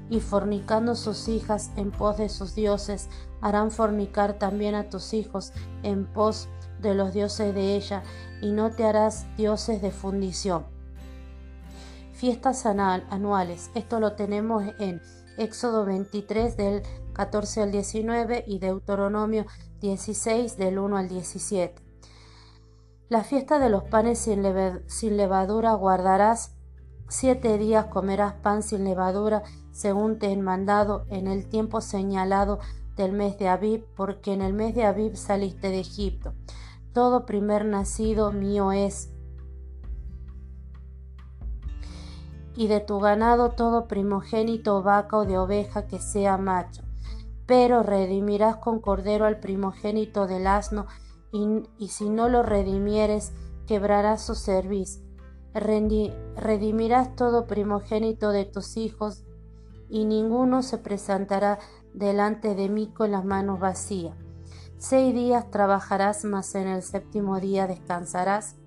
y 0.09 0.21
fornicando 0.21 0.95
sus 0.95 1.27
hijas 1.27 1.71
en 1.75 1.91
pos 1.91 2.17
de 2.17 2.29
sus 2.29 2.55
dioses 2.55 3.09
harán 3.41 3.71
fornicar 3.71 4.33
también 4.33 4.73
a 4.73 4.89
tus 4.89 5.13
hijos 5.13 5.51
en 5.83 6.05
pos 6.05 6.47
de 6.81 6.95
los 6.95 7.13
dioses 7.13 7.53
de 7.53 7.75
ella 7.75 8.03
y 8.41 8.51
no 8.51 8.71
te 8.71 8.85
harás 8.85 9.25
dioses 9.35 9.81
de 9.81 9.91
fundición. 9.91 10.65
Fiestas 12.13 12.65
anuales, 12.65 13.69
esto 13.75 13.99
lo 13.99 14.13
tenemos 14.13 14.63
en 14.79 15.01
Éxodo 15.37 15.85
23 15.85 16.57
del 16.57 16.81
14 17.17 17.63
al 17.63 17.71
19 17.71 18.43
y 18.45 18.59
Deuteronomio 18.59 19.47
16 19.81 20.55
del 20.55 20.77
1 20.77 20.97
al 20.97 21.09
17. 21.09 21.81
La 23.09 23.23
fiesta 23.23 23.57
de 23.57 23.69
los 23.69 23.83
panes 23.85 24.19
sin, 24.19 25.17
levadura 25.17 25.73
guardarás. 25.73 26.55
Siete 27.09 27.57
días 27.57 27.85
comerás 27.85 28.33
pan 28.33 28.61
sin 28.61 28.83
levadura, 28.83 29.41
según 29.71 30.19
te 30.19 30.31
he 30.31 30.37
mandado, 30.37 31.05
en 31.09 31.25
el 31.25 31.47
tiempo 31.47 31.81
señalado 31.81 32.59
del 32.95 33.13
mes 33.13 33.39
de 33.39 33.47
Abib, 33.47 33.83
porque 33.95 34.33
en 34.33 34.41
el 34.41 34.53
mes 34.53 34.75
de 34.75 34.85
Abib 34.85 35.15
saliste 35.15 35.69
de 35.69 35.79
Egipto. 35.79 36.35
Todo 36.93 37.25
primer 37.25 37.65
nacido 37.65 38.31
mío 38.31 38.71
es, 38.71 39.09
y 42.55 42.67
de 42.67 42.79
tu 42.79 42.99
ganado 42.99 43.51
todo 43.51 43.87
primogénito 43.87 44.83
vaca 44.83 45.17
o 45.17 45.25
de 45.25 45.39
oveja 45.39 45.87
que 45.87 45.99
sea 45.99 46.37
macho. 46.37 46.86
Pero 47.47 47.81
redimirás 47.81 48.57
con 48.57 48.79
cordero 48.79 49.25
al 49.25 49.39
primogénito 49.39 50.27
del 50.27 50.45
asno, 50.45 50.85
y, 51.31 51.87
si 51.87 52.09
no 52.09 52.29
lo 52.29 52.43
redimieres, 52.43 53.33
quebrarás 53.65 54.21
su 54.21 54.35
cerviz. 54.35 55.01
redimirás 55.53 57.15
todo 57.15 57.47
primogénito 57.47 58.29
de 58.29 58.45
tus 58.45 58.77
hijos, 58.77 59.23
y 59.89 60.05
ninguno 60.05 60.61
se 60.61 60.77
presentará 60.77 61.57
delante 61.93 62.53
de 62.53 62.69
mí 62.69 62.93
con 62.93 63.11
las 63.11 63.25
manos 63.25 63.59
vacías. 63.59 64.15
Seis 64.77 65.15
días 65.15 65.49
trabajarás, 65.49 66.25
mas 66.25 66.53
en 66.53 66.67
el 66.67 66.83
séptimo 66.83 67.39
día 67.39 67.65
descansarás 67.65 68.57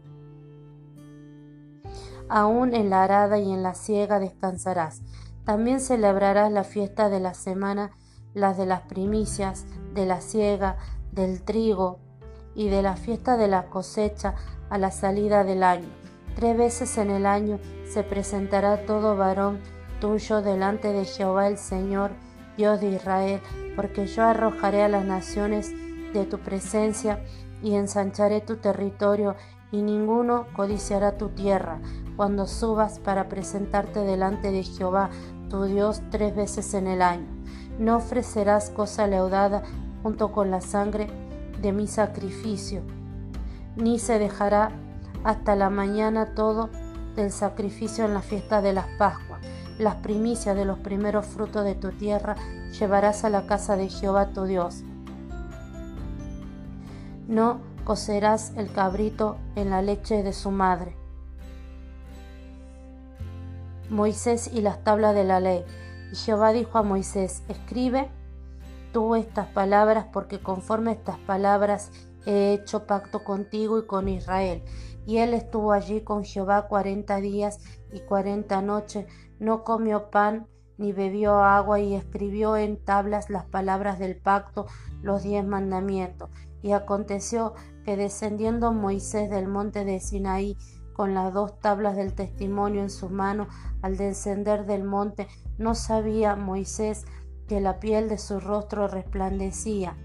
aún 2.30 2.74
en 2.74 2.88
la 2.88 3.02
arada 3.02 3.38
y 3.38 3.52
en 3.52 3.62
la 3.62 3.74
siega 3.74 4.18
descansarás. 4.18 5.02
También 5.44 5.80
celebrarás 5.80 6.50
la 6.50 6.64
fiesta 6.64 7.08
de 7.08 7.20
la 7.20 7.34
semana, 7.34 7.90
las 8.34 8.56
de 8.56 8.66
las 8.66 8.82
primicias, 8.82 9.66
de 9.94 10.06
la 10.06 10.20
siega, 10.20 10.76
del 11.12 11.42
trigo 11.42 11.98
y 12.54 12.68
de 12.68 12.82
la 12.82 12.96
fiesta 12.96 13.36
de 13.36 13.48
la 13.48 13.66
cosecha 13.66 14.34
a 14.68 14.78
la 14.78 14.90
salida 14.90 15.44
del 15.44 15.62
año. 15.62 15.88
Tres 16.34 16.56
veces 16.56 16.98
en 16.98 17.10
el 17.10 17.26
año 17.26 17.58
se 17.88 18.02
presentará 18.02 18.86
todo 18.86 19.16
varón 19.16 19.60
tuyo 20.00 20.42
delante 20.42 20.92
de 20.92 21.04
Jehová 21.04 21.48
el 21.48 21.58
Señor, 21.58 22.12
Dios 22.56 22.80
de 22.80 22.90
Israel, 22.90 23.40
porque 23.76 24.06
yo 24.06 24.24
arrojaré 24.24 24.82
a 24.82 24.88
las 24.88 25.04
naciones 25.04 25.72
de 26.12 26.24
tu 26.24 26.38
presencia 26.38 27.22
y 27.62 27.74
ensancharé 27.74 28.40
tu 28.40 28.56
territorio 28.56 29.36
y 29.72 29.82
ninguno 29.82 30.46
codiciará 30.54 31.16
tu 31.16 31.28
tierra 31.28 31.80
cuando 32.16 32.46
subas 32.46 32.98
para 32.98 33.28
presentarte 33.28 34.00
delante 34.00 34.50
de 34.50 34.62
Jehová 34.62 35.10
tu 35.48 35.64
Dios 35.64 36.02
tres 36.10 36.34
veces 36.34 36.74
en 36.74 36.86
el 36.86 37.02
año. 37.02 37.28
No 37.80 37.96
ofrecerás 37.96 38.68
cosa 38.68 39.06
leudada 39.06 39.62
junto 40.02 40.32
con 40.32 40.50
la 40.50 40.60
sangre 40.60 41.08
de 41.62 41.72
mi 41.72 41.86
sacrificio, 41.86 42.82
ni 43.74 43.98
se 43.98 44.18
dejará 44.18 44.70
hasta 45.24 45.56
la 45.56 45.70
mañana 45.70 46.34
todo 46.34 46.68
del 47.16 47.32
sacrificio 47.32 48.04
en 48.04 48.12
la 48.12 48.20
fiesta 48.20 48.60
de 48.60 48.74
las 48.74 48.86
Pascuas. 48.98 49.40
Las 49.78 49.94
primicias 49.96 50.54
de 50.54 50.66
los 50.66 50.78
primeros 50.78 51.24
frutos 51.24 51.64
de 51.64 51.74
tu 51.74 51.90
tierra 51.90 52.36
llevarás 52.78 53.24
a 53.24 53.30
la 53.30 53.46
casa 53.46 53.76
de 53.76 53.88
Jehová 53.88 54.26
tu 54.26 54.44
Dios. 54.44 54.82
No 57.28 57.60
cocerás 57.84 58.52
el 58.56 58.70
cabrito 58.70 59.38
en 59.56 59.70
la 59.70 59.80
leche 59.80 60.22
de 60.22 60.34
su 60.34 60.50
madre. 60.50 60.94
Moisés 63.88 64.50
y 64.52 64.60
las 64.60 64.84
tablas 64.84 65.14
de 65.14 65.24
la 65.24 65.40
ley. 65.40 65.64
Y 66.12 66.16
Jehová 66.16 66.52
dijo 66.52 66.78
a 66.78 66.82
Moisés, 66.82 67.42
escribe 67.48 68.10
tú 68.92 69.14
estas 69.14 69.46
palabras 69.48 70.06
porque 70.12 70.40
conforme 70.40 70.92
estas 70.92 71.18
palabras 71.18 71.92
he 72.26 72.52
hecho 72.52 72.86
pacto 72.86 73.24
contigo 73.24 73.78
y 73.78 73.86
con 73.86 74.08
Israel. 74.08 74.62
Y 75.06 75.18
él 75.18 75.34
estuvo 75.34 75.72
allí 75.72 76.02
con 76.02 76.24
Jehová 76.24 76.68
cuarenta 76.68 77.16
días 77.16 77.60
y 77.92 78.00
cuarenta 78.00 78.62
noches, 78.62 79.06
no 79.38 79.64
comió 79.64 80.10
pan 80.10 80.46
ni 80.76 80.92
bebió 80.92 81.42
agua 81.42 81.78
y 81.78 81.94
escribió 81.94 82.56
en 82.56 82.82
tablas 82.82 83.28
las 83.28 83.44
palabras 83.44 83.98
del 83.98 84.16
pacto, 84.16 84.66
los 85.02 85.22
diez 85.22 85.44
mandamientos. 85.44 86.30
Y 86.62 86.72
aconteció 86.72 87.54
que 87.84 87.96
descendiendo 87.96 88.72
Moisés 88.72 89.30
del 89.30 89.46
monte 89.46 89.84
de 89.84 90.00
Sinaí 90.00 90.56
con 90.92 91.14
las 91.14 91.32
dos 91.32 91.58
tablas 91.60 91.96
del 91.96 92.14
testimonio 92.14 92.82
en 92.82 92.90
su 92.90 93.08
mano, 93.08 93.48
al 93.82 93.96
descender 93.96 94.66
del 94.66 94.84
monte, 94.84 95.28
no 95.58 95.74
sabía 95.74 96.36
Moisés 96.36 97.04
que 97.48 97.60
la 97.60 97.80
piel 97.80 98.08
de 98.08 98.18
su 98.18 98.40
rostro 98.40 98.86
resplandecía. 98.88 99.96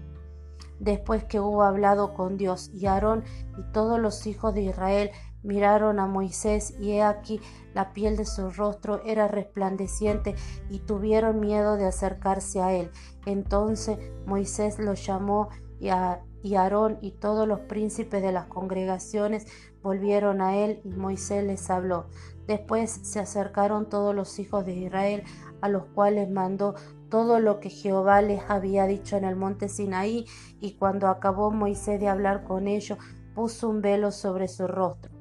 Después 0.78 1.24
que 1.24 1.40
hubo 1.40 1.62
hablado 1.62 2.12
con 2.14 2.36
Dios, 2.36 2.70
y 2.74 2.86
Aarón 2.86 3.24
y 3.58 3.62
todos 3.72 3.98
los 3.98 4.26
hijos 4.26 4.54
de 4.54 4.62
Israel 4.62 5.10
miraron 5.42 6.00
a 6.00 6.06
Moisés, 6.06 6.74
y 6.80 6.92
he 6.92 7.02
aquí 7.02 7.40
la 7.72 7.92
piel 7.92 8.16
de 8.16 8.26
su 8.26 8.50
rostro 8.50 9.02
era 9.04 9.28
resplandeciente, 9.28 10.34
y 10.68 10.80
tuvieron 10.80 11.40
miedo 11.40 11.76
de 11.76 11.86
acercarse 11.86 12.60
a 12.60 12.72
él. 12.74 12.90
Entonces 13.24 13.98
Moisés 14.26 14.78
los 14.78 15.04
llamó 15.06 15.48
y 15.78 15.88
a 15.88 16.22
y 16.46 16.54
Aarón 16.54 16.98
y 17.00 17.10
todos 17.10 17.48
los 17.48 17.58
príncipes 17.60 18.22
de 18.22 18.30
las 18.30 18.46
congregaciones 18.46 19.46
volvieron 19.86 20.40
a 20.40 20.56
él 20.56 20.80
y 20.82 20.88
Moisés 20.88 21.44
les 21.44 21.70
habló. 21.70 22.06
Después 22.48 22.90
se 22.90 23.20
acercaron 23.20 23.88
todos 23.88 24.16
los 24.16 24.40
hijos 24.40 24.66
de 24.66 24.74
Israel, 24.74 25.22
a 25.60 25.68
los 25.68 25.84
cuales 25.84 26.28
mandó 26.28 26.74
todo 27.08 27.38
lo 27.38 27.60
que 27.60 27.70
Jehová 27.70 28.20
les 28.20 28.42
había 28.48 28.86
dicho 28.86 29.16
en 29.16 29.24
el 29.24 29.36
monte 29.36 29.68
Sinaí, 29.68 30.26
y 30.60 30.72
cuando 30.72 31.06
acabó 31.06 31.52
Moisés 31.52 32.00
de 32.00 32.08
hablar 32.08 32.42
con 32.42 32.66
ellos, 32.66 32.98
puso 33.36 33.68
un 33.68 33.80
velo 33.80 34.10
sobre 34.10 34.48
su 34.48 34.66
rostro. 34.66 35.12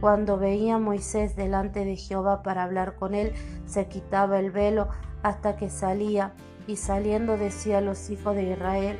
Cuando 0.00 0.38
veía 0.38 0.78
Moisés 0.78 1.34
delante 1.34 1.84
de 1.84 1.96
Jehová 1.96 2.44
para 2.44 2.62
hablar 2.62 2.94
con 2.94 3.16
él, 3.16 3.32
se 3.66 3.88
quitaba 3.88 4.38
el 4.38 4.52
velo 4.52 4.90
hasta 5.24 5.56
que 5.56 5.70
salía, 5.70 6.34
y 6.68 6.76
saliendo 6.76 7.36
decía 7.36 7.78
a 7.78 7.80
los 7.80 8.10
hijos 8.10 8.36
de 8.36 8.52
Israel, 8.52 8.96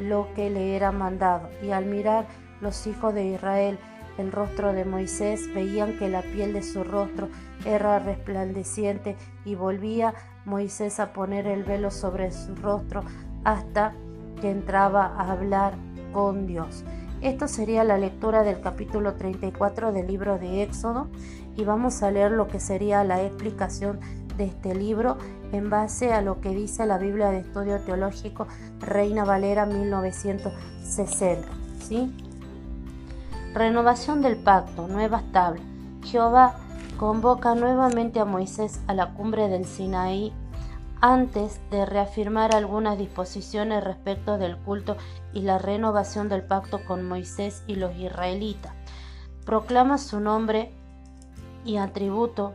lo 0.00 0.32
que 0.34 0.48
le 0.48 0.76
era 0.76 0.92
mandado. 0.92 1.48
Y 1.60 1.72
al 1.72 1.86
mirar 1.86 2.28
los 2.60 2.86
hijos 2.86 3.14
de 3.14 3.24
Israel 3.24 3.80
el 4.18 4.32
rostro 4.32 4.72
de 4.72 4.84
Moisés, 4.84 5.52
veían 5.54 5.98
que 5.98 6.08
la 6.08 6.22
piel 6.22 6.52
de 6.52 6.62
su 6.62 6.84
rostro 6.84 7.28
era 7.64 7.98
resplandeciente 7.98 9.16
y 9.44 9.54
volvía 9.54 10.14
Moisés 10.44 11.00
a 11.00 11.12
poner 11.12 11.46
el 11.46 11.64
velo 11.64 11.90
sobre 11.90 12.30
su 12.30 12.54
rostro 12.54 13.02
hasta 13.44 13.94
que 14.40 14.50
entraba 14.50 15.06
a 15.06 15.32
hablar 15.32 15.74
con 16.12 16.46
Dios. 16.46 16.84
Esto 17.22 17.48
sería 17.48 17.84
la 17.84 17.96
lectura 17.96 18.42
del 18.42 18.60
capítulo 18.60 19.14
34 19.14 19.92
del 19.92 20.06
libro 20.06 20.38
de 20.38 20.62
Éxodo 20.62 21.08
y 21.56 21.64
vamos 21.64 22.02
a 22.02 22.10
leer 22.10 22.32
lo 22.32 22.48
que 22.48 22.60
sería 22.60 23.02
la 23.04 23.22
explicación 23.22 23.98
de 24.36 24.44
este 24.44 24.74
libro 24.74 25.16
en 25.52 25.70
base 25.70 26.12
a 26.12 26.20
lo 26.20 26.40
que 26.40 26.50
dice 26.50 26.84
la 26.84 26.98
Biblia 26.98 27.30
de 27.30 27.38
Estudio 27.38 27.80
Teológico 27.80 28.46
Reina 28.80 29.24
Valera 29.24 29.64
1960. 29.64 31.48
¿sí? 31.80 32.12
Renovación 33.54 34.20
del 34.20 34.36
pacto, 34.36 34.88
nuevas 34.88 35.22
tablas. 35.30 35.64
Jehová 36.02 36.56
convoca 36.96 37.54
nuevamente 37.54 38.18
a 38.18 38.24
Moisés 38.24 38.80
a 38.88 38.94
la 38.94 39.14
cumbre 39.14 39.46
del 39.46 39.64
Sinaí 39.64 40.32
antes 41.00 41.60
de 41.70 41.86
reafirmar 41.86 42.52
algunas 42.52 42.98
disposiciones 42.98 43.84
respecto 43.84 44.38
del 44.38 44.56
culto 44.56 44.96
y 45.32 45.42
la 45.42 45.58
renovación 45.58 46.28
del 46.28 46.42
pacto 46.42 46.84
con 46.84 47.06
Moisés 47.06 47.62
y 47.68 47.76
los 47.76 47.94
israelitas. 47.94 48.72
Proclama 49.46 49.98
su 49.98 50.18
nombre 50.18 50.72
y 51.64 51.76
atributo 51.76 52.54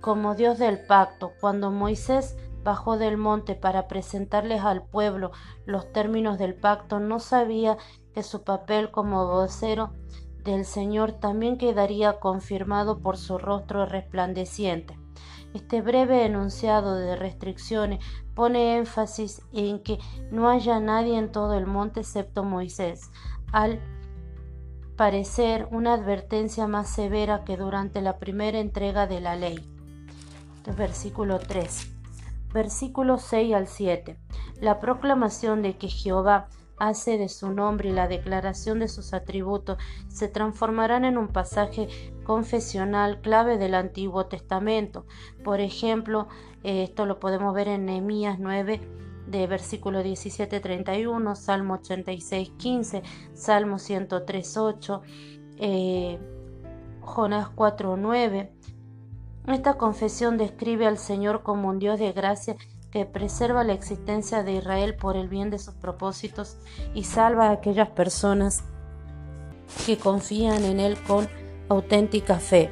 como 0.00 0.36
Dios 0.36 0.56
del 0.56 0.78
pacto. 0.78 1.32
Cuando 1.40 1.72
Moisés 1.72 2.36
bajó 2.62 2.96
del 2.96 3.16
monte 3.16 3.56
para 3.56 3.88
presentarles 3.88 4.62
al 4.62 4.84
pueblo 4.84 5.32
los 5.66 5.92
términos 5.92 6.38
del 6.38 6.54
pacto, 6.54 7.00
no 7.00 7.18
sabía 7.18 7.76
que 8.14 8.22
su 8.22 8.44
papel 8.44 8.92
como 8.92 9.26
vocero 9.26 9.90
del 10.50 10.64
Señor 10.64 11.12
también 11.12 11.58
quedaría 11.58 12.20
confirmado 12.20 12.98
por 12.98 13.16
su 13.16 13.38
rostro 13.38 13.86
resplandeciente. 13.86 14.98
Este 15.54 15.80
breve 15.80 16.24
enunciado 16.24 16.96
de 16.96 17.16
restricciones 17.16 18.04
pone 18.34 18.76
énfasis 18.76 19.42
en 19.52 19.82
que 19.82 19.98
no 20.30 20.48
haya 20.48 20.78
nadie 20.80 21.18
en 21.18 21.32
todo 21.32 21.54
el 21.54 21.66
monte 21.66 22.00
excepto 22.00 22.44
Moisés, 22.44 23.10
al 23.52 23.80
parecer 24.96 25.68
una 25.70 25.94
advertencia 25.94 26.66
más 26.66 26.90
severa 26.90 27.44
que 27.44 27.56
durante 27.56 28.02
la 28.02 28.18
primera 28.18 28.58
entrega 28.58 29.06
de 29.06 29.20
la 29.20 29.36
ley 29.36 29.78
versículo 30.76 31.38
3. 31.38 31.92
Versículo 32.52 33.18
6 33.18 33.54
al 33.54 33.66
7. 33.66 34.16
La 34.60 34.80
proclamación 34.80 35.62
de 35.62 35.76
que 35.76 35.88
Jehová 35.88 36.48
hace 36.78 37.18
de 37.18 37.28
su 37.28 37.50
nombre 37.50 37.90
y 37.90 37.92
la 37.92 38.08
declaración 38.08 38.78
de 38.78 38.88
sus 38.88 39.12
atributos 39.12 39.78
se 40.08 40.28
transformarán 40.28 41.04
en 41.04 41.18
un 41.18 41.28
pasaje 41.28 41.88
confesional 42.24 43.20
clave 43.20 43.58
del 43.58 43.74
Antiguo 43.74 44.26
Testamento. 44.26 45.06
Por 45.44 45.60
ejemplo, 45.60 46.28
eh, 46.64 46.84
esto 46.84 47.06
lo 47.06 47.18
podemos 47.18 47.54
ver 47.54 47.68
en 47.68 47.86
Nehemías 47.86 48.38
9 48.38 48.80
de 49.26 49.46
versículo 49.46 50.02
17 50.02 50.60
31, 50.60 51.36
Salmo 51.36 51.74
86 51.74 52.50
15, 52.56 53.02
Salmo 53.34 53.78
103 53.78 54.56
8, 54.56 55.02
eh, 55.58 56.18
Jonás 57.00 57.48
4 57.54 57.96
9, 57.96 58.52
esta 59.48 59.74
confesión 59.74 60.36
describe 60.36 60.86
al 60.86 60.98
Señor 60.98 61.42
como 61.42 61.68
un 61.68 61.78
Dios 61.78 61.98
de 61.98 62.12
gracia 62.12 62.56
que 62.90 63.04
preserva 63.04 63.64
la 63.64 63.74
existencia 63.74 64.42
de 64.42 64.52
Israel 64.52 64.94
por 64.94 65.16
el 65.16 65.28
bien 65.28 65.50
de 65.50 65.58
sus 65.58 65.74
propósitos 65.74 66.56
y 66.94 67.04
salva 67.04 67.48
a 67.48 67.52
aquellas 67.52 67.88
personas 67.88 68.64
que 69.86 69.98
confían 69.98 70.64
en 70.64 70.80
Él 70.80 70.96
con 71.06 71.28
auténtica 71.68 72.38
fe. 72.38 72.70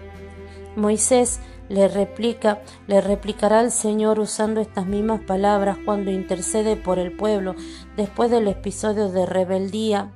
Moisés 0.74 1.40
le 1.68 1.88
replica, 1.88 2.62
le 2.87 3.00
replicará 3.00 3.61
al 3.61 3.72
Señor 3.72 4.20
usando 4.20 4.61
estas 4.61 4.87
mismas 4.87 5.20
palabras 5.20 5.79
cuando 5.85 6.11
intercede 6.11 6.76
por 6.76 6.98
el 6.98 7.12
pueblo 7.16 7.55
después 7.96 8.31
del 8.31 8.48
episodio 8.48 9.11
de 9.11 9.26
rebeldía 9.26 10.12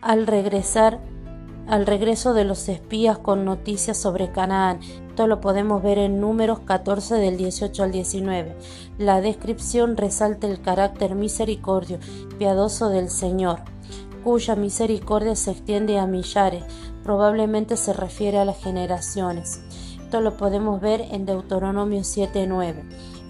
al 0.00 0.26
regresar 0.26 1.00
al 1.66 1.86
regreso 1.86 2.34
de 2.34 2.44
los 2.44 2.68
espías 2.68 3.18
con 3.18 3.44
noticias 3.44 3.96
sobre 3.96 4.30
Canaán. 4.30 4.80
Esto 5.08 5.26
lo 5.26 5.40
podemos 5.40 5.82
ver 5.82 5.98
en 5.98 6.20
números 6.20 6.60
14 6.60 7.16
del 7.16 7.36
18 7.36 7.82
al 7.82 7.92
19. 7.92 8.56
La 8.98 9.20
descripción 9.20 9.96
resalta 9.96 10.46
el 10.46 10.60
carácter 10.60 11.14
misericordio, 11.14 11.98
piadoso 12.38 12.88
del 12.88 13.08
Señor, 13.08 13.60
cuya 14.22 14.56
misericordia 14.56 15.36
se 15.36 15.52
extiende 15.52 15.98
a 15.98 16.06
millares, 16.06 16.64
probablemente 17.02 17.76
se 17.76 17.92
refiere 17.92 18.38
a 18.38 18.44
las 18.44 18.62
generaciones 18.62 19.60
Esto 20.02 20.20
lo 20.20 20.36
podemos 20.36 20.80
ver 20.80 21.02
en 21.10 21.26
Deuteronomio 21.26 22.00
7.9, 22.00 22.82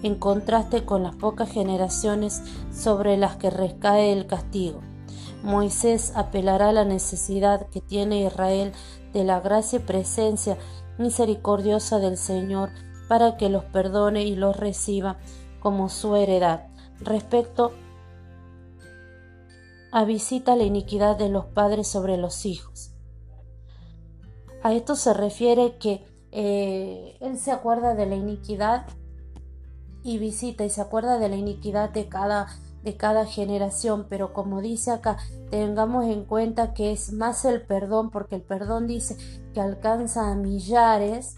en 0.03 0.15
contraste 0.15 0.85
con 0.85 1.03
las 1.03 1.15
pocas 1.15 1.51
generaciones 1.51 2.41
sobre 2.73 3.17
las 3.17 3.37
que 3.37 3.49
recae 3.49 4.13
el 4.13 4.27
castigo. 4.27 4.81
Moisés 5.45 6.11
apelará 6.15 6.69
a 6.69 6.73
la 6.73 6.85
necesidad 6.85 7.67
que 7.69 7.79
tiene 7.79 8.23
Israel 8.23 8.73
de 9.13 9.23
la 9.23 9.39
gracia 9.39 9.77
y 9.77 9.83
presencia 9.83 10.57
misericordiosa 10.97 11.99
del 11.99 12.17
Señor 12.17 12.71
para 13.07 13.37
que 13.37 13.49
los 13.49 13.63
perdone 13.63 14.23
y 14.23 14.35
los 14.35 14.57
reciba 14.57 15.17
como 15.59 15.89
su 15.89 16.15
heredad. 16.15 16.67
Respecto 16.99 17.73
a 19.91 20.03
visita 20.03 20.55
la 20.55 20.63
iniquidad 20.63 21.15
de 21.15 21.29
los 21.29 21.45
padres 21.45 21.87
sobre 21.87 22.17
los 22.17 22.45
hijos. 22.45 22.91
A 24.63 24.73
esto 24.73 24.95
se 24.95 25.13
refiere 25.13 25.77
que 25.77 26.03
eh, 26.31 27.17
él 27.21 27.37
se 27.37 27.51
acuerda 27.51 27.93
de 27.93 28.07
la 28.07 28.15
iniquidad 28.15 28.87
y 30.03 30.17
visita 30.17 30.65
y 30.65 30.71
se 30.71 30.81
acuerda 30.81 31.19
de 31.19 31.29
la 31.29 31.35
iniquidad 31.35 31.91
de 31.91 32.09
cada 32.09 32.47
de 32.85 32.95
cada 32.95 33.25
generación, 33.25 34.05
pero 34.07 34.31
como 34.31 34.61
dice 34.61 34.91
acá, 34.91 35.17
tengamos 35.49 36.05
en 36.05 36.23
cuenta 36.23 36.73
que 36.73 36.91
es 36.91 37.11
más 37.11 37.43
el 37.43 37.63
perdón, 37.63 38.11
porque 38.11 38.35
el 38.35 38.43
perdón 38.43 38.85
dice 38.85 39.17
que 39.53 39.59
alcanza 39.59 40.29
a 40.29 40.35
millares, 40.35 41.37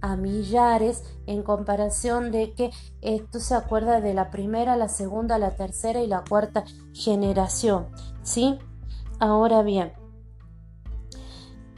a 0.00 0.16
millares, 0.16 1.02
en 1.26 1.42
comparación 1.42 2.30
de 2.30 2.54
que 2.54 2.70
esto 3.00 3.40
se 3.40 3.56
acuerda 3.56 4.00
de 4.00 4.14
la 4.14 4.30
primera, 4.30 4.76
la 4.76 4.88
segunda, 4.88 5.36
la 5.38 5.56
tercera 5.56 6.00
y 6.00 6.06
la 6.06 6.22
cuarta 6.22 6.64
generación, 6.92 7.88
¿sí? 8.22 8.58
Ahora 9.18 9.62
bien, 9.62 9.92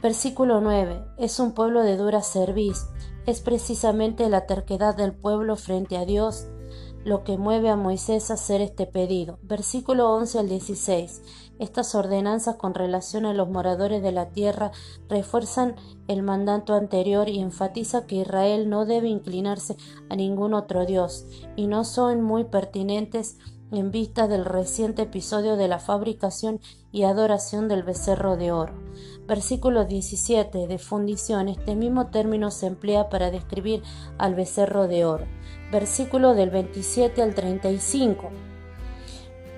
versículo 0.01 0.61
9, 0.61 1.03
es 1.17 1.39
un 1.39 1.53
pueblo 1.53 1.81
de 1.81 1.97
dura 1.97 2.21
cerviz, 2.21 2.85
es 3.25 3.41
precisamente 3.41 4.29
la 4.29 4.45
terquedad 4.45 4.95
del 4.95 5.13
pueblo 5.13 5.55
frente 5.55 5.97
a 5.97 6.05
Dios 6.05 6.45
lo 7.05 7.23
que 7.23 7.37
mueve 7.37 7.69
a 7.69 7.75
Moisés 7.75 8.31
a 8.31 8.33
hacer 8.33 8.61
este 8.61 8.87
pedido. 8.87 9.37
Versículo 9.43 10.11
11 10.15 10.39
al 10.39 10.49
16. 10.49 11.21
Estas 11.59 11.93
ordenanzas 11.93 12.55
con 12.55 12.73
relación 12.73 13.27
a 13.27 13.33
los 13.33 13.47
moradores 13.47 14.01
de 14.01 14.11
la 14.11 14.29
tierra 14.31 14.71
refuerzan 15.07 15.75
el 16.07 16.23
mandato 16.23 16.73
anterior 16.73 17.29
y 17.29 17.39
enfatiza 17.39 18.07
que 18.07 18.15
Israel 18.15 18.69
no 18.69 18.85
debe 18.85 19.07
inclinarse 19.07 19.77
a 20.09 20.15
ningún 20.15 20.55
otro 20.55 20.87
Dios 20.87 21.27
y 21.55 21.67
no 21.67 21.83
son 21.85 22.23
muy 22.23 22.43
pertinentes 22.45 23.37
en 23.71 23.91
vista 23.91 24.27
del 24.27 24.43
reciente 24.43 25.03
episodio 25.03 25.57
de 25.57 25.67
la 25.67 25.79
fabricación 25.79 26.59
y 26.91 27.03
adoración 27.03 27.67
del 27.67 27.83
becerro 27.83 28.35
de 28.35 28.51
oro. 28.51 28.73
Versículo 29.27 29.85
17 29.85 30.67
de 30.67 30.77
fundición. 30.79 31.49
Este 31.49 31.75
mismo 31.75 32.07
término 32.07 32.49
se 32.49 32.65
emplea 32.65 33.09
para 33.09 33.29
describir 33.29 33.83
al 34.17 34.33
becerro 34.33 34.87
de 34.87 35.05
oro 35.05 35.25
versículo 35.71 36.33
del 36.33 36.49
27 36.49 37.21
al 37.21 37.33
35. 37.33 38.29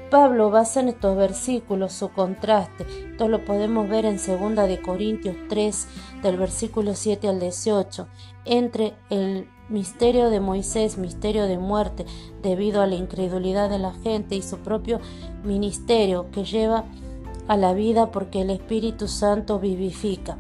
Pablo 0.10 0.50
basa 0.50 0.80
en 0.80 0.88
estos 0.88 1.18
versículos 1.18 1.92
su 1.92 2.10
contraste. 2.10 2.86
Esto 3.12 3.28
lo 3.28 3.44
podemos 3.44 3.90
ver 3.90 4.06
en 4.06 4.16
2 4.16 4.56
de 4.68 4.82
Corintios 4.82 5.36
3 5.50 5.88
del 6.24 6.38
versículo 6.38 6.96
7 6.96 7.28
al 7.28 7.40
18 7.42 8.08
entre 8.46 8.94
el 9.10 9.50
misterio 9.68 10.30
de 10.30 10.40
Moisés, 10.40 10.98
misterio 10.98 11.46
de 11.46 11.58
muerte 11.58 12.06
debido 12.42 12.82
a 12.82 12.88
la 12.88 12.96
incredulidad 12.96 13.70
de 13.70 13.80
la 13.80 13.92
gente 13.92 14.36
y 14.36 14.42
su 14.42 14.60
propio 14.60 15.02
ministerio 15.44 16.32
que 16.32 16.46
lleva 16.46 16.86
a 17.50 17.58
la 17.58 17.74
vida 17.74 18.12
porque 18.12 18.42
el 18.42 18.50
Espíritu 18.50 19.10
Santo 19.10 19.60
vivifica. 19.60 20.38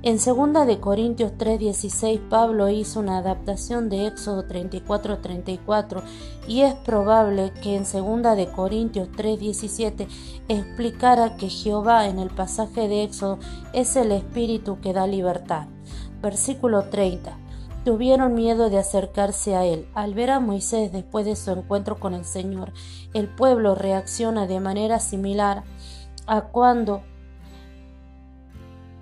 En 0.00 0.18
2 0.18 0.64
de 0.64 0.78
Corintios 0.78 1.32
3:16 1.36 2.20
Pablo 2.30 2.68
hizo 2.68 3.00
una 3.00 3.18
adaptación 3.18 3.88
de 3.88 4.06
Éxodo 4.06 4.46
34:34 4.46 6.04
y 6.46 6.60
es 6.60 6.74
probable 6.74 7.52
que 7.62 7.74
en 7.74 7.82
2 7.82 8.36
de 8.36 8.46
Corintios 8.46 9.08
3:17 9.10 10.06
explicara 10.46 11.36
que 11.36 11.48
Jehová 11.48 12.06
en 12.06 12.20
el 12.20 12.30
pasaje 12.30 12.86
de 12.86 13.02
Éxodo 13.02 13.40
es 13.72 13.96
el 13.96 14.12
espíritu 14.12 14.80
que 14.80 14.92
da 14.92 15.08
libertad. 15.08 15.66
Versículo 16.22 16.84
30 16.84 17.36
tuvieron 17.84 18.34
miedo 18.34 18.70
de 18.70 18.78
acercarse 18.78 19.56
a 19.56 19.64
él. 19.64 19.88
Al 19.94 20.14
ver 20.14 20.30
a 20.30 20.38
Moisés 20.38 20.92
después 20.92 21.26
de 21.26 21.34
su 21.34 21.50
encuentro 21.50 21.98
con 21.98 22.14
el 22.14 22.24
Señor, 22.24 22.72
el 23.14 23.28
pueblo 23.28 23.74
reacciona 23.74 24.46
de 24.46 24.60
manera 24.60 25.00
similar 25.00 25.64
a 26.26 26.42
cuando 26.42 27.02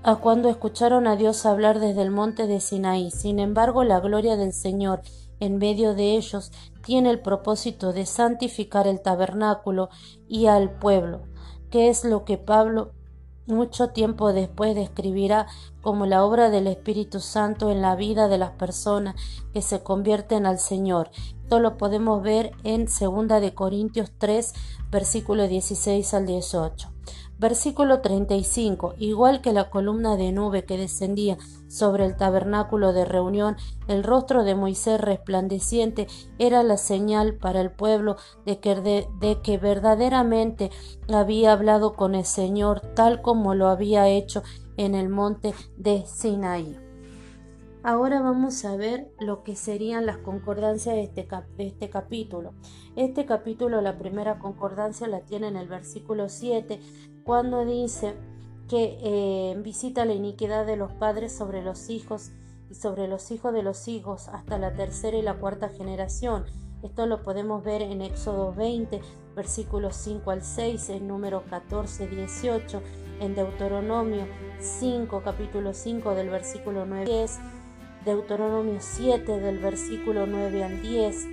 a 0.06 0.14
cuando 0.14 0.48
escucharon 0.48 1.08
a 1.08 1.16
Dios 1.16 1.44
hablar 1.46 1.80
desde 1.80 2.02
el 2.02 2.12
monte 2.12 2.46
de 2.46 2.60
Sinaí. 2.60 3.10
Sin 3.10 3.40
embargo, 3.40 3.82
la 3.82 3.98
gloria 3.98 4.36
del 4.36 4.52
Señor 4.52 5.02
en 5.40 5.58
medio 5.58 5.96
de 5.96 6.14
ellos 6.16 6.52
tiene 6.84 7.10
el 7.10 7.18
propósito 7.18 7.92
de 7.92 8.06
santificar 8.06 8.86
el 8.86 9.00
tabernáculo 9.00 9.88
y 10.28 10.46
al 10.46 10.70
pueblo, 10.70 11.22
que 11.70 11.88
es 11.88 12.04
lo 12.04 12.24
que 12.24 12.38
Pablo 12.38 12.92
mucho 13.46 13.88
tiempo 13.88 14.32
después 14.32 14.76
describirá 14.76 15.48
como 15.80 16.06
la 16.06 16.24
obra 16.24 16.50
del 16.50 16.68
Espíritu 16.68 17.18
Santo 17.18 17.72
en 17.72 17.82
la 17.82 17.96
vida 17.96 18.28
de 18.28 18.38
las 18.38 18.52
personas 18.52 19.16
que 19.52 19.60
se 19.60 19.82
convierten 19.82 20.46
al 20.46 20.60
Señor. 20.60 21.10
Esto 21.42 21.58
lo 21.58 21.76
podemos 21.76 22.22
ver 22.22 22.52
en 22.62 22.86
2 22.86 23.40
de 23.40 23.54
Corintios 23.54 24.12
3, 24.18 24.54
versículo 24.88 25.48
16 25.48 26.14
al 26.14 26.26
18. 26.26 26.95
Versículo 27.38 28.00
35. 28.00 28.94
Igual 28.98 29.42
que 29.42 29.52
la 29.52 29.68
columna 29.68 30.16
de 30.16 30.32
nube 30.32 30.64
que 30.64 30.78
descendía 30.78 31.36
sobre 31.68 32.06
el 32.06 32.16
tabernáculo 32.16 32.94
de 32.94 33.04
reunión, 33.04 33.56
el 33.88 34.04
rostro 34.04 34.42
de 34.42 34.54
Moisés 34.54 35.00
resplandeciente 35.00 36.06
era 36.38 36.62
la 36.62 36.78
señal 36.78 37.34
para 37.34 37.60
el 37.60 37.70
pueblo 37.70 38.16
de 38.46 38.58
que, 38.58 38.74
de 38.74 39.40
que 39.42 39.58
verdaderamente 39.58 40.70
había 41.12 41.52
hablado 41.52 41.94
con 41.94 42.14
el 42.14 42.24
Señor 42.24 42.80
tal 42.94 43.20
como 43.20 43.54
lo 43.54 43.68
había 43.68 44.08
hecho 44.08 44.42
en 44.78 44.94
el 44.94 45.10
monte 45.10 45.54
de 45.76 46.04
Sinaí. 46.06 46.78
Ahora 47.86 48.20
vamos 48.20 48.64
a 48.64 48.74
ver 48.74 49.12
lo 49.20 49.44
que 49.44 49.54
serían 49.54 50.06
las 50.06 50.16
concordancias 50.18 50.96
de 50.96 51.02
este, 51.02 51.28
de 51.56 51.66
este, 51.68 51.88
capítulo. 51.88 52.52
Este 52.96 53.26
capítulo, 53.26 53.80
la 53.80 53.96
primera 53.96 54.40
concordancia 54.40 55.06
la 55.06 55.20
tiene 55.20 55.46
en 55.46 55.56
el 55.56 55.68
versículo 55.68 56.28
7, 56.28 56.80
cuando 57.26 57.64
dice 57.64 58.14
que 58.68 58.98
eh, 59.02 59.56
visita 59.58 60.04
la 60.04 60.14
iniquidad 60.14 60.64
de 60.64 60.76
los 60.76 60.92
padres 60.92 61.36
sobre 61.36 61.60
los 61.60 61.90
hijos 61.90 62.30
y 62.70 62.74
sobre 62.74 63.08
los 63.08 63.32
hijos 63.32 63.52
de 63.52 63.64
los 63.64 63.88
hijos 63.88 64.28
hasta 64.28 64.58
la 64.58 64.74
tercera 64.74 65.16
y 65.16 65.22
la 65.22 65.34
cuarta 65.34 65.68
generación. 65.68 66.44
Esto 66.84 67.06
lo 67.06 67.24
podemos 67.24 67.64
ver 67.64 67.82
en 67.82 68.00
Éxodo 68.00 68.54
20, 68.54 69.00
versículos 69.34 69.96
5 69.96 70.30
al 70.30 70.44
6, 70.44 70.88
en 70.90 71.08
número 71.08 71.42
14, 71.50 72.06
18, 72.06 72.80
en 73.20 73.34
Deuteronomio 73.34 74.24
5, 74.60 75.22
capítulo 75.24 75.74
5 75.74 76.14
del 76.14 76.30
versículo 76.30 76.86
9 76.86 77.06
10, 77.06 77.38
Deuteronomio 78.04 78.76
7 78.78 79.40
del 79.40 79.58
versículo 79.58 80.26
9 80.28 80.62
al 80.62 80.80
10. 80.80 81.26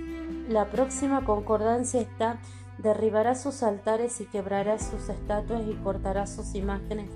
La 0.48 0.68
próxima 0.70 1.24
concordancia 1.24 2.00
está 2.00 2.40
derribará 2.78 3.34
sus 3.34 3.62
altares 3.62 4.20
y 4.20 4.26
quebrará 4.26 4.78
sus 4.78 5.08
estatuas 5.08 5.62
y 5.68 5.74
cortará 5.74 6.26
sus 6.26 6.54
imágenes 6.54 7.08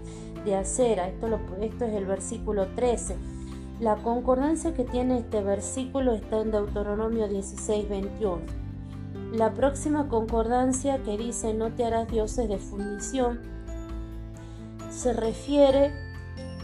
de 0.44 0.56
acera. 0.56 1.08
Esto, 1.08 1.28
lo, 1.28 1.40
es 1.60 1.80
el 1.80 2.06
versículo 2.06 2.68
13. 2.74 3.16
La 3.80 3.96
concordancia 3.96 4.74
que 4.74 4.84
tiene 4.84 5.18
este 5.18 5.42
versículo 5.42 6.14
está 6.14 6.40
en 6.40 6.50
Deuteronomio 6.50 7.28
16, 7.28 7.88
21. 7.88 8.38
La 9.32 9.52
próxima 9.52 10.08
concordancia 10.08 10.98
que 11.02 11.16
dice 11.16 11.54
no 11.54 11.72
te 11.72 11.84
harás 11.84 12.08
dioses 12.08 12.48
de 12.48 12.58
fundición 12.58 13.40
se 14.90 15.12
refiere 15.12 15.92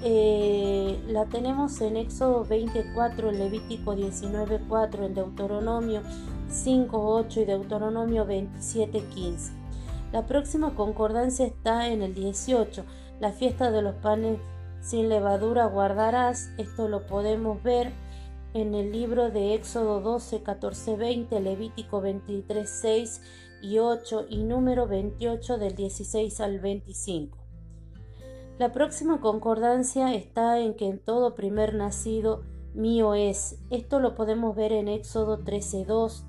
eh, 0.03 1.01
la 1.09 1.25
tenemos 1.27 1.81
en 1.81 1.97
Éxodo 1.97 2.45
24, 2.45 3.31
en 3.31 3.39
Levítico 3.39 3.95
19, 3.95 4.61
4, 4.69 5.07
en 5.07 5.15
Deuteronomio 5.15 6.03
5, 6.55 7.15
8 7.17 7.41
y 7.41 7.45
Deuteronomio 7.45 8.25
27, 8.25 9.01
15. 9.15 9.53
La 10.13 10.27
próxima 10.27 10.75
concordancia 10.75 11.45
está 11.45 11.89
en 11.89 12.03
el 12.03 12.15
18, 12.15 12.85
la 13.21 13.33
fiesta 13.33 13.71
de 13.73 13.83
los 13.83 13.97
panes 13.97 14.39
sin 14.81 15.09
levadura 15.09 15.67
guardarás. 15.67 16.51
Esto 16.57 16.89
lo 16.89 17.07
podemos 17.07 17.63
ver 17.63 17.91
en 18.55 18.75
el 18.75 18.93
libro 18.93 19.31
de 19.31 19.55
Éxodo 19.55 20.01
12, 20.01 20.43
14, 20.43 20.97
20, 20.97 21.41
Levítico 21.41 22.01
23, 22.01 22.71
6 22.71 23.21
y 23.63 23.79
8 23.79 24.27
y 24.31 24.45
número 24.45 24.87
28 24.87 25.59
del 25.59 25.75
16 25.75 26.41
al 26.41 26.61
25. 26.61 27.37
La 28.59 28.71
próxima 28.71 29.21
concordancia 29.21 30.15
está 30.15 30.61
en 30.61 30.75
que 30.75 30.87
en 30.87 31.01
todo 31.01 31.35
primer 31.35 31.75
nacido 31.75 32.45
mío 32.75 33.15
es. 33.15 33.59
Esto 33.71 34.01
lo 34.01 34.15
podemos 34.15 34.55
ver 34.55 34.73
en 34.73 34.89
Éxodo 34.89 35.39
13.2. 35.39 36.25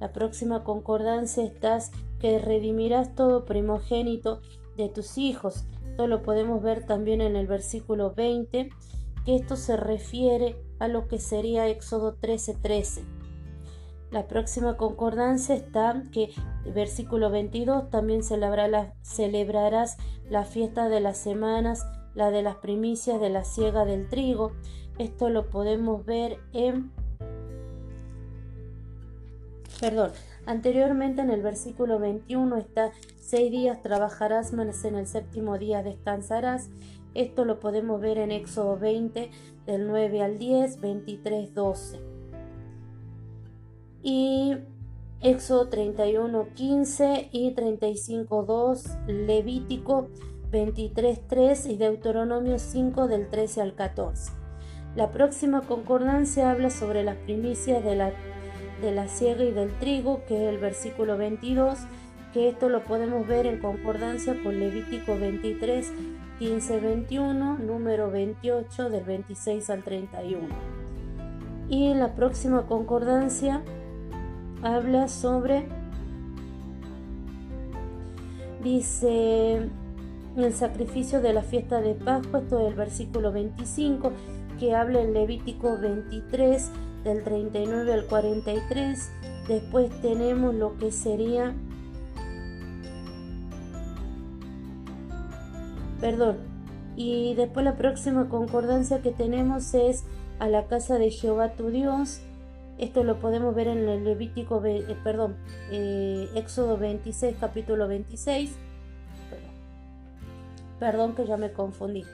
La 0.00 0.12
próxima 0.12 0.64
concordancia 0.64 1.44
está 1.44 1.78
que 2.18 2.38
redimirás 2.38 3.14
todo 3.14 3.44
primogénito 3.44 4.40
de 4.76 4.88
tus 4.88 5.18
hijos. 5.18 5.64
Esto 5.90 6.06
lo 6.06 6.22
podemos 6.22 6.62
ver 6.62 6.86
también 6.86 7.20
en 7.20 7.36
el 7.36 7.46
versículo 7.46 8.12
20, 8.14 8.70
que 9.24 9.36
esto 9.36 9.56
se 9.56 9.76
refiere 9.76 10.56
a 10.78 10.88
lo 10.88 11.06
que 11.06 11.18
sería 11.18 11.68
Éxodo 11.68 12.16
13:13. 12.16 13.04
La 14.10 14.28
próxima 14.28 14.76
concordancia 14.76 15.54
está 15.54 16.02
que 16.12 16.30
versículo 16.74 17.30
22 17.30 17.88
también 17.88 18.22
celebrarás 18.22 19.96
la 20.28 20.44
fiesta 20.44 20.88
de 20.88 21.00
las 21.00 21.16
semanas, 21.16 21.86
la 22.14 22.30
de 22.30 22.42
las 22.42 22.56
primicias 22.56 23.20
de 23.20 23.30
la 23.30 23.44
siega 23.44 23.84
del 23.84 24.08
trigo. 24.08 24.52
Esto 24.98 25.28
lo 25.30 25.48
podemos 25.50 26.04
ver 26.04 26.38
en 26.52 26.92
Perdón, 29.82 30.12
anteriormente 30.46 31.22
en 31.22 31.30
el 31.30 31.42
versículo 31.42 31.98
21 31.98 32.56
está 32.56 32.92
seis 33.18 33.50
días 33.50 33.82
trabajarás, 33.82 34.52
mas 34.52 34.84
en 34.84 34.94
el 34.94 35.08
séptimo 35.08 35.58
día 35.58 35.82
descansarás. 35.82 36.70
Esto 37.14 37.44
lo 37.44 37.58
podemos 37.58 38.00
ver 38.00 38.18
en 38.18 38.30
Éxodo 38.30 38.78
20, 38.78 39.30
del 39.66 39.88
9 39.88 40.22
al 40.22 40.38
10, 40.38 40.80
23, 40.80 41.54
12. 41.54 42.00
Y 44.04 44.56
Éxodo 45.20 45.68
31, 45.68 46.48
15 46.54 47.30
y 47.32 47.50
35, 47.50 48.44
2, 48.44 48.84
Levítico 49.08 50.10
23, 50.52 51.26
3 51.26 51.66
y 51.66 51.76
Deuteronomio 51.76 52.60
5 52.60 53.08
del 53.08 53.28
13 53.28 53.62
al 53.62 53.74
14. 53.74 54.41
La 54.94 55.10
próxima 55.10 55.62
concordancia 55.62 56.50
habla 56.50 56.70
sobre 56.70 57.02
las 57.02 57.16
primicias 57.16 57.82
de 57.82 57.96
la 57.96 58.12
de 58.82 58.92
la 58.92 59.08
siega 59.08 59.44
y 59.44 59.52
del 59.52 59.70
trigo, 59.78 60.22
que 60.26 60.34
es 60.34 60.54
el 60.54 60.58
versículo 60.58 61.16
22, 61.16 61.78
que 62.34 62.48
esto 62.48 62.68
lo 62.68 62.82
podemos 62.82 63.26
ver 63.26 63.46
en 63.46 63.60
concordancia 63.60 64.36
con 64.42 64.58
Levítico 64.58 65.16
23, 65.16 65.90
15, 66.38 66.80
21, 66.80 67.58
número 67.58 68.10
28 68.10 68.90
del 68.90 69.04
26 69.04 69.70
al 69.70 69.82
31. 69.82 70.40
Y 71.68 71.94
la 71.94 72.14
próxima 72.14 72.66
concordancia 72.66 73.62
habla 74.62 75.08
sobre, 75.08 75.68
dice, 78.62 79.68
el 80.36 80.52
sacrificio 80.54 81.20
de 81.20 81.32
la 81.32 81.42
fiesta 81.42 81.80
de 81.80 81.94
Pascua, 81.94 82.40
esto 82.40 82.58
es 82.58 82.66
el 82.68 82.74
versículo 82.74 83.30
25, 83.32 84.12
que 84.62 84.76
habla 84.76 85.00
en 85.00 85.12
Levítico 85.12 85.76
23, 85.76 86.70
del 87.02 87.24
39 87.24 87.94
al 87.94 88.06
43. 88.06 89.10
Después 89.48 89.90
tenemos 90.02 90.54
lo 90.54 90.78
que 90.78 90.92
sería, 90.92 91.52
perdón, 96.00 96.36
y 96.94 97.34
después 97.34 97.64
la 97.64 97.76
próxima 97.76 98.28
concordancia 98.28 99.02
que 99.02 99.10
tenemos 99.10 99.74
es 99.74 100.04
a 100.38 100.46
la 100.46 100.68
casa 100.68 100.96
de 100.96 101.10
Jehová 101.10 101.54
tu 101.54 101.70
Dios. 101.70 102.20
Esto 102.78 103.02
lo 103.02 103.18
podemos 103.18 103.56
ver 103.56 103.66
en 103.66 103.88
el 103.88 104.04
Levítico, 104.04 104.64
eh, 104.64 104.96
perdón, 105.02 105.34
eh, 105.72 106.28
Éxodo 106.36 106.78
26, 106.78 107.34
capítulo 107.40 107.88
26. 107.88 108.52
perdón 110.78 111.16
que 111.16 111.26
ya 111.26 111.36
me 111.36 111.50
confundí. 111.50 112.04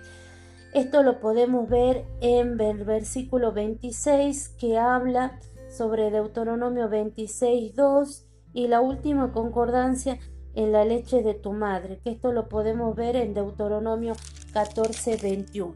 Esto 0.74 1.02
lo 1.02 1.18
podemos 1.18 1.68
ver 1.68 2.04
en 2.20 2.60
el 2.60 2.84
versículo 2.84 3.52
26 3.52 4.50
que 4.50 4.78
habla 4.78 5.38
sobre 5.70 6.10
Deuteronomio 6.10 6.90
26.2 6.90 8.24
y 8.52 8.68
la 8.68 8.80
última 8.80 9.32
concordancia 9.32 10.18
en 10.54 10.72
la 10.72 10.84
leche 10.84 11.22
de 11.22 11.34
tu 11.34 11.52
madre, 11.52 12.00
que 12.02 12.10
esto 12.10 12.32
lo 12.32 12.48
podemos 12.48 12.94
ver 12.94 13.16
en 13.16 13.32
Deuteronomio 13.32 14.14
14.21. 14.52 15.74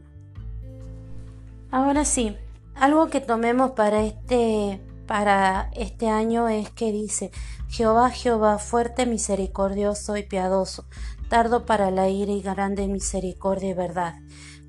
Ahora 1.71 2.05
sí, 2.05 2.37
algo 2.75 3.07
que 3.07 3.19
tomemos 3.19 3.71
para 3.71 4.03
este, 4.03 4.79
para 5.07 5.71
este 5.73 6.07
año 6.09 6.49
es 6.49 6.69
que 6.69 6.91
dice, 6.91 7.31
Jehová, 7.67 8.11
Jehová, 8.11 8.59
fuerte, 8.59 9.07
misericordioso 9.07 10.17
y 10.17 10.23
piadoso, 10.23 10.85
tardo 11.29 11.65
para 11.65 11.89
la 11.89 12.09
ira 12.09 12.31
y 12.31 12.41
grande 12.41 12.87
misericordia 12.87 13.69
y 13.69 13.73
verdad 13.73 14.15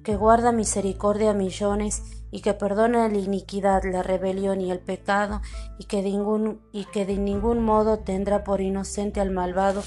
que 0.05 0.17
guarda 0.17 0.53
misericordia 0.53 1.31
a 1.31 1.35
millones 1.35 2.03
y 2.31 2.40
que 2.40 2.55
perdona 2.55 3.09
la 3.09 3.19
iniquidad, 3.19 3.83
la 3.85 4.03
rebelión 4.03 4.61
y 4.61 4.71
el 4.71 4.79
pecado, 4.79 5.40
y 5.79 5.85
que, 5.85 6.03
de 6.03 6.11
ningún, 6.11 6.61
y 6.73 6.85
que 6.85 7.07
de 7.07 7.17
ningún 7.17 7.61
modo 7.61 7.99
tendrá 7.99 8.45
por 8.45 8.61
inocente 8.61 9.21
al 9.21 9.31
malvado, 9.31 9.83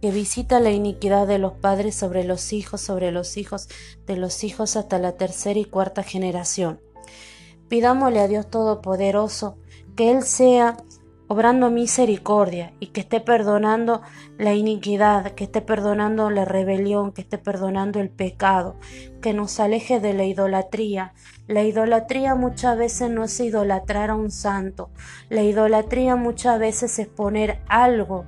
que 0.00 0.10
visita 0.10 0.60
la 0.60 0.70
iniquidad 0.70 1.26
de 1.26 1.38
los 1.38 1.52
padres 1.52 1.94
sobre 1.94 2.24
los 2.24 2.52
hijos, 2.52 2.80
sobre 2.80 3.12
los 3.12 3.36
hijos 3.36 3.68
de 4.06 4.16
los 4.16 4.44
hijos 4.44 4.76
hasta 4.76 4.98
la 4.98 5.12
tercera 5.12 5.60
y 5.60 5.66
cuarta 5.66 6.02
generación. 6.02 6.80
Pidámosle 7.68 8.20
a 8.20 8.28
Dios 8.28 8.48
Todopoderoso 8.50 9.56
que 9.94 10.10
Él 10.10 10.22
sea 10.22 10.78
obrando 11.30 11.70
misericordia 11.70 12.72
y 12.80 12.88
que 12.88 13.02
esté 13.02 13.20
perdonando 13.20 14.02
la 14.36 14.54
iniquidad, 14.54 15.30
que 15.36 15.44
esté 15.44 15.60
perdonando 15.60 16.28
la 16.28 16.44
rebelión, 16.44 17.12
que 17.12 17.20
esté 17.20 17.38
perdonando 17.38 18.00
el 18.00 18.10
pecado, 18.10 18.74
que 19.22 19.32
nos 19.32 19.60
aleje 19.60 20.00
de 20.00 20.12
la 20.12 20.24
idolatría. 20.24 21.12
La 21.46 21.62
idolatría 21.62 22.34
muchas 22.34 22.76
veces 22.76 23.10
no 23.10 23.22
es 23.22 23.38
idolatrar 23.38 24.10
a 24.10 24.16
un 24.16 24.32
santo, 24.32 24.90
la 25.28 25.44
idolatría 25.44 26.16
muchas 26.16 26.58
veces 26.58 26.98
es 26.98 27.06
poner 27.06 27.60
algo 27.68 28.24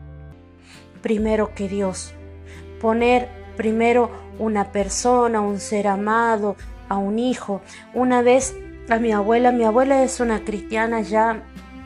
primero 1.03 1.57
que 1.57 1.69
Dios, 1.69 2.15
poner 2.81 3.29
primero 3.57 4.13
una 4.39 4.71
persona, 4.71 5.41
un 5.41 5.59
ser 5.59 5.89
amado, 5.89 6.55
a 6.89 6.99
un 6.99 7.19
hijo. 7.19 7.63
Una 7.95 8.23
vez 8.23 8.57
a 8.89 9.01
mi 9.01 9.11
abuela, 9.11 9.51
mi 9.51 9.65
abuela 9.65 10.05
es 10.05 10.21
una 10.21 10.45
cristiana 10.45 11.01
ya, 11.01 11.43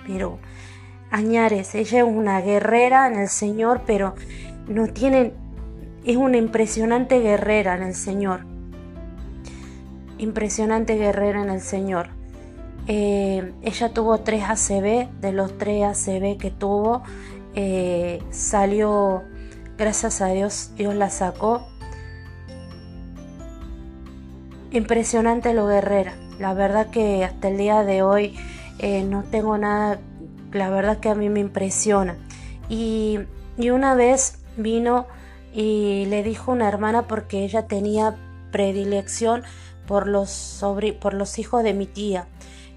pero 0.06 0.38
Añares, 1.16 1.74
ella 1.74 2.00
es 2.00 2.04
una 2.04 2.42
guerrera 2.42 3.06
en 3.06 3.18
el 3.18 3.28
Señor, 3.28 3.80
pero 3.86 4.14
no 4.68 4.86
tiene, 4.88 5.32
es 6.04 6.14
una 6.14 6.36
impresionante 6.36 7.20
guerrera 7.20 7.74
en 7.74 7.84
el 7.84 7.94
Señor. 7.94 8.40
Impresionante 10.18 10.96
guerrera 10.96 11.40
en 11.40 11.48
el 11.48 11.62
Señor. 11.62 12.08
Eh, 12.86 13.50
ella 13.62 13.94
tuvo 13.94 14.18
tres 14.18 14.42
ACB, 14.44 15.08
de 15.22 15.32
los 15.32 15.56
tres 15.56 15.84
ACB 15.84 16.36
que 16.36 16.50
tuvo, 16.50 17.02
eh, 17.54 18.22
salió, 18.30 19.22
gracias 19.78 20.20
a 20.20 20.26
Dios, 20.26 20.72
Dios 20.76 20.94
la 20.94 21.08
sacó. 21.08 21.66
Impresionante 24.70 25.54
lo 25.54 25.66
guerrera. 25.66 26.12
La 26.38 26.52
verdad 26.52 26.90
que 26.90 27.24
hasta 27.24 27.48
el 27.48 27.56
día 27.56 27.84
de 27.84 28.02
hoy 28.02 28.36
eh, 28.80 29.02
no 29.02 29.22
tengo 29.22 29.56
nada 29.56 29.98
la 30.56 30.70
verdad 30.70 30.98
que 30.98 31.08
a 31.08 31.14
mí 31.14 31.28
me 31.28 31.40
impresiona. 31.40 32.16
Y, 32.68 33.20
una 33.58 33.94
vez 33.94 34.38
vino 34.56 35.06
y 35.52 36.04
le 36.06 36.22
dijo 36.22 36.52
una 36.52 36.68
hermana 36.68 37.06
porque 37.06 37.44
ella 37.44 37.66
tenía 37.66 38.16
predilección 38.50 39.44
por 39.86 40.08
los, 40.08 40.62
por 41.00 41.14
los 41.14 41.38
hijos 41.38 41.62
de 41.62 41.72
mi 41.72 41.86
tía. 41.86 42.28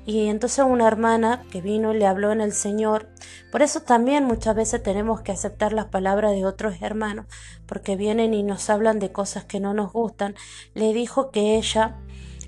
Y 0.06 0.28
entonces 0.28 0.66
una 0.66 0.88
hermana 0.88 1.44
que 1.52 1.62
vino 1.62 1.94
le 1.94 2.08
habló 2.08 2.32
en 2.32 2.42
el 2.42 2.54
Señor. 2.54 3.10
Por 3.52 3.62
eso 3.62 3.82
también 3.82 4.24
muchas 4.24 4.56
veces 4.56 4.82
tenemos 4.82 5.22
que 5.22 5.32
aceptar 5.32 5.74
las 5.74 5.86
palabras 5.86 6.32
de 6.32 6.46
otros 6.46 6.82
hermanos, 6.82 7.26
porque 7.66 7.96
vienen 7.96 8.34
y 8.34 8.42
nos 8.42 8.70
hablan 8.70 9.00
de 9.00 9.12
cosas 9.12 9.44
que 9.44 9.60
no 9.60 9.74
nos 9.74 9.92
gustan. 9.92 10.36
Le 10.74 10.94
dijo 10.94 11.30
que 11.32 11.58
ella 11.58 11.98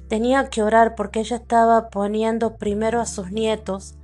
tenía 0.08 0.50
que 0.50 0.64
orar 0.64 0.96
porque 0.96 1.20
ella 1.20 1.36
estaba 1.38 1.90
poniendo 1.90 2.56
primero 2.56 3.00
a 3.00 3.06
sus 3.06 3.32
nietos 3.32 3.96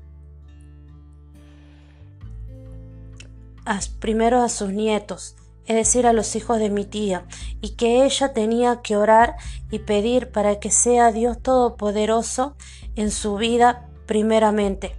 primero 3.99 4.41
a 4.41 4.49
sus 4.49 4.69
nietos, 4.69 5.35
es 5.65 5.75
decir, 5.75 6.07
a 6.07 6.13
los 6.13 6.35
hijos 6.35 6.59
de 6.59 6.69
mi 6.69 6.85
tía, 6.85 7.25
y 7.61 7.75
que 7.75 8.05
ella 8.05 8.33
tenía 8.33 8.81
que 8.81 8.95
orar 8.95 9.35
y 9.69 9.79
pedir 9.79 10.31
para 10.31 10.59
que 10.59 10.71
sea 10.71 11.11
Dios 11.11 11.41
Todopoderoso 11.41 12.55
en 12.95 13.11
su 13.11 13.35
vida 13.35 13.87
primeramente. 14.05 14.95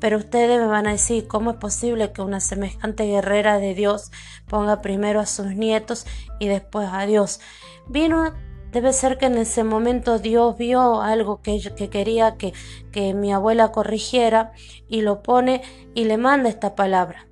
Pero 0.00 0.18
ustedes 0.18 0.60
me 0.60 0.66
van 0.66 0.86
a 0.86 0.92
decir, 0.92 1.26
¿cómo 1.26 1.52
es 1.52 1.56
posible 1.56 2.12
que 2.12 2.22
una 2.22 2.40
semejante 2.40 3.04
guerrera 3.04 3.58
de 3.58 3.74
Dios 3.74 4.10
ponga 4.46 4.80
primero 4.80 5.20
a 5.20 5.26
sus 5.26 5.46
nietos 5.46 6.06
y 6.38 6.46
después 6.46 6.88
a 6.92 7.06
Dios? 7.06 7.40
Vino, 7.88 8.34
debe 8.70 8.92
ser 8.92 9.18
que 9.18 9.26
en 9.26 9.38
ese 9.38 9.64
momento 9.64 10.18
Dios 10.18 10.56
vio 10.56 11.00
algo 11.00 11.40
que, 11.40 11.58
que 11.76 11.88
quería 11.88 12.36
que, 12.36 12.52
que 12.92 13.14
mi 13.14 13.32
abuela 13.32 13.72
corrigiera 13.72 14.52
y 14.88 15.00
lo 15.00 15.22
pone 15.22 15.62
y 15.94 16.04
le 16.04 16.16
manda 16.16 16.48
esta 16.48 16.74
palabra. 16.74 17.27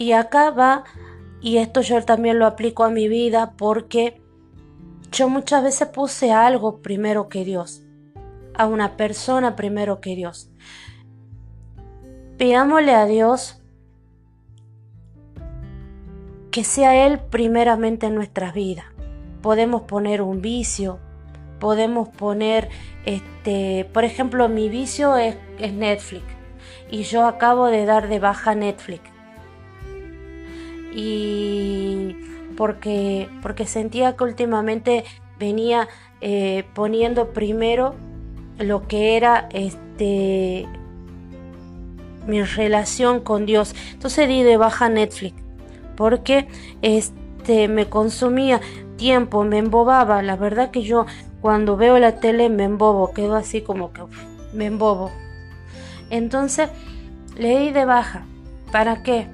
Y 0.00 0.12
acá 0.12 0.50
va, 0.50 0.84
y 1.42 1.58
esto 1.58 1.82
yo 1.82 2.02
también 2.02 2.38
lo 2.38 2.46
aplico 2.46 2.84
a 2.84 2.90
mi 2.90 3.06
vida 3.06 3.52
porque 3.58 4.18
yo 5.12 5.28
muchas 5.28 5.62
veces 5.62 5.88
puse 5.88 6.32
algo 6.32 6.80
primero 6.80 7.28
que 7.28 7.44
Dios, 7.44 7.82
a 8.54 8.66
una 8.66 8.96
persona 8.96 9.56
primero 9.56 10.00
que 10.00 10.16
Dios. 10.16 10.50
Pidámosle 12.38 12.94
a 12.94 13.04
Dios 13.04 13.62
que 16.50 16.64
sea 16.64 17.06
Él 17.06 17.20
primeramente 17.20 18.06
en 18.06 18.14
nuestras 18.14 18.54
vidas. 18.54 18.86
Podemos 19.42 19.82
poner 19.82 20.22
un 20.22 20.40
vicio, 20.40 20.98
podemos 21.58 22.08
poner, 22.08 22.70
este, 23.04 23.86
por 23.92 24.04
ejemplo, 24.04 24.48
mi 24.48 24.70
vicio 24.70 25.18
es, 25.18 25.36
es 25.58 25.74
Netflix 25.74 26.24
y 26.90 27.02
yo 27.02 27.26
acabo 27.26 27.66
de 27.66 27.84
dar 27.84 28.08
de 28.08 28.18
baja 28.18 28.54
Netflix. 28.54 29.09
Y 30.92 32.16
porque, 32.56 33.28
porque 33.42 33.66
sentía 33.66 34.16
que 34.16 34.24
últimamente 34.24 35.04
venía 35.38 35.88
eh, 36.20 36.64
poniendo 36.74 37.32
primero 37.32 37.94
lo 38.58 38.86
que 38.86 39.16
era 39.16 39.48
este 39.52 40.66
mi 42.26 42.42
relación 42.42 43.20
con 43.20 43.46
Dios. 43.46 43.74
Entonces 43.92 44.28
di 44.28 44.42
de 44.42 44.56
baja 44.56 44.88
Netflix 44.88 45.34
porque 45.96 46.48
este 46.80 47.68
me 47.68 47.90
consumía 47.90 48.60
tiempo, 48.96 49.44
me 49.44 49.58
embobaba. 49.58 50.22
La 50.22 50.34
verdad 50.34 50.70
que 50.70 50.80
yo 50.80 51.04
cuando 51.42 51.76
veo 51.76 51.98
la 51.98 52.20
tele 52.20 52.48
me 52.48 52.64
embobo, 52.64 53.12
quedo 53.12 53.36
así 53.36 53.60
como 53.60 53.92
que 53.92 54.02
me 54.54 54.64
embobo. 54.64 55.10
Entonces 56.08 56.70
leí 57.36 57.70
de 57.70 57.84
baja. 57.84 58.24
¿Para 58.72 59.02
qué? 59.02 59.26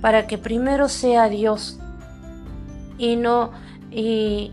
Para 0.00 0.26
que 0.26 0.38
primero 0.38 0.88
sea 0.88 1.28
Dios 1.28 1.78
y 2.98 3.16
no 3.16 3.52
y, 3.90 4.52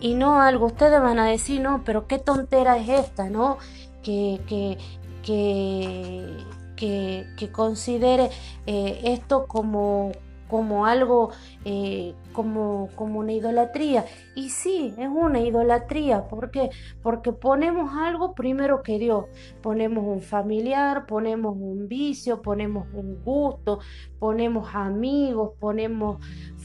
y 0.00 0.14
no 0.14 0.40
algo. 0.40 0.66
Ustedes 0.66 1.00
van 1.00 1.18
a 1.18 1.26
decir, 1.26 1.60
no, 1.60 1.82
pero 1.84 2.06
qué 2.06 2.18
tontera 2.18 2.78
es 2.78 2.88
esta, 2.88 3.28
¿no? 3.28 3.58
Que, 4.02 4.40
que, 4.48 4.78
que, 5.22 7.24
que, 7.36 7.52
considere 7.52 8.30
eh, 8.66 9.00
esto 9.04 9.46
como, 9.46 10.12
como 10.48 10.86
algo, 10.86 11.30
eh, 11.64 12.14
como, 12.32 12.88
como 12.96 13.20
una 13.20 13.32
idolatría. 13.32 14.04
Y 14.34 14.50
sí, 14.50 14.94
es 14.96 15.08
una 15.08 15.40
idolatría. 15.40 16.28
¿Por 16.28 16.50
qué? 16.50 16.70
Porque 17.02 17.32
ponemos 17.32 17.92
algo 17.94 18.34
primero 18.34 18.82
que 18.82 18.98
Dios. 18.98 19.26
Ponemos 19.62 20.04
un 20.04 20.22
familiar, 20.22 21.06
ponemos 21.06 21.56
un 21.56 21.88
vicio, 21.88 22.42
ponemos 22.42 22.86
un 22.94 23.22
gusto, 23.22 23.80
ponemos 24.18 24.74
amigos, 24.74 25.52
ponemos 25.58 26.18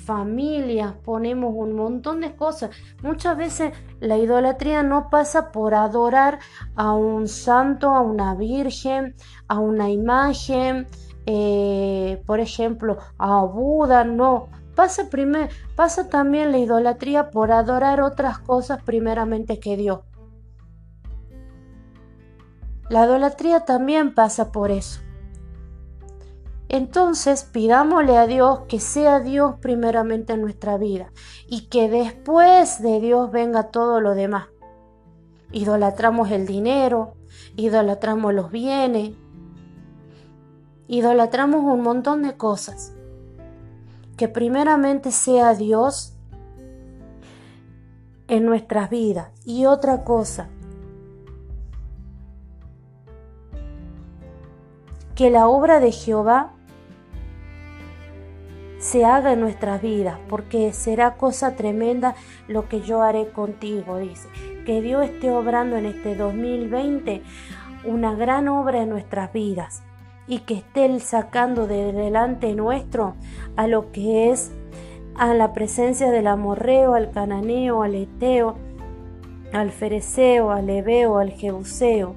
familias, 0.04 0.94
ponemos 1.04 1.54
un 1.56 1.76
montón 1.76 2.22
de 2.22 2.36
cosas. 2.36 2.72
Muchas 3.02 3.38
veces 3.38 3.74
la 4.00 4.18
idolatría 4.18 4.84
no 4.84 5.10
pasa 5.10 5.52
por 5.52 5.74
adorar 5.74 6.40
a 6.76 6.94
un 6.94 7.28
santo, 7.28 7.90
a 7.90 8.02
una 8.02 8.36
virgen, 8.36 9.16
a 9.48 9.60
una 9.60 9.90
imagen, 9.90 10.88
eh, 11.26 12.22
por 12.26 12.40
ejemplo, 12.40 12.98
a 13.18 13.44
Buda, 13.44 14.04
no. 14.04 14.50
Pasa, 14.76 15.10
primer, 15.10 15.50
pasa 15.76 16.10
también 16.10 16.52
la 16.52 16.58
idolatría 16.58 17.30
por 17.30 17.52
adorar 17.52 18.02
otras 18.02 18.40
cosas 18.40 18.82
primeramente 18.84 19.60
que 19.60 19.78
Dios. 19.78 20.00
La 22.90 23.06
idolatría 23.06 23.62
también 23.62 24.14
pasa 24.14 24.52
por 24.52 24.72
eso. 24.72 25.00
Entonces 26.70 27.44
pidámosle 27.44 28.18
a 28.18 28.26
Dios 28.26 28.62
que 28.68 28.80
sea 28.80 29.20
Dios 29.20 29.56
primeramente 29.62 30.34
en 30.34 30.42
nuestra 30.42 30.78
vida 30.78 31.12
y 31.48 31.68
que 31.68 31.88
después 31.88 32.82
de 32.82 33.00
Dios 33.00 33.32
venga 33.32 33.70
todo 33.70 34.02
lo 34.02 34.16
demás. 34.16 34.48
Idolatramos 35.52 36.32
el 36.32 36.48
dinero, 36.48 37.14
idolatramos 37.56 38.34
los 38.34 38.50
bienes, 38.50 39.12
idolatramos 40.94 41.64
un 41.64 41.82
montón 41.82 42.22
de 42.22 42.38
cosas. 42.38 42.94
Que 44.16 44.28
primeramente 44.28 45.12
sea 45.12 45.56
Dios 45.56 46.14
en 48.28 48.46
nuestras 48.46 48.92
vidas. 48.92 49.30
Y 49.44 49.66
otra 49.66 50.04
cosa, 50.04 50.50
que 55.16 55.32
la 55.32 55.48
obra 55.48 55.80
de 55.80 55.92
Jehová 55.92 56.54
se 58.78 59.04
haga 59.04 59.34
en 59.34 59.40
nuestras 59.40 59.82
vidas, 59.82 60.20
porque 60.30 60.74
será 60.74 61.16
cosa 61.16 61.56
tremenda 61.56 62.14
lo 62.48 62.70
que 62.70 62.82
yo 62.82 63.02
haré 63.02 63.32
contigo, 63.32 63.98
dice. 63.98 64.28
Que 64.64 64.82
Dios 64.82 65.06
esté 65.06 65.32
obrando 65.32 65.76
en 65.76 65.88
este 65.88 66.16
2020 66.16 67.24
una 67.86 68.14
gran 68.14 68.48
obra 68.48 68.84
en 68.84 68.90
nuestras 68.90 69.34
vidas 69.34 69.82
y 70.28 70.40
que 70.40 70.56
esté 70.56 71.00
sacando 71.00 71.68
de 71.68 71.92
delante 71.92 72.54
nuestro 72.54 73.16
a 73.56 73.68
lo 73.68 73.92
que 73.92 74.32
es 74.32 74.52
a 75.16 75.34
la 75.34 75.54
presencia 75.54 76.10
del 76.12 76.28
amorreo, 76.28 76.96
al 76.96 77.12
cananeo, 77.12 77.84
al 77.84 77.96
eteo, 77.96 78.56
al 79.52 79.72
fereceo, 79.72 80.52
al 80.52 80.70
ebeo, 80.70 81.20
al 81.20 81.32
jebuseo, 81.32 82.16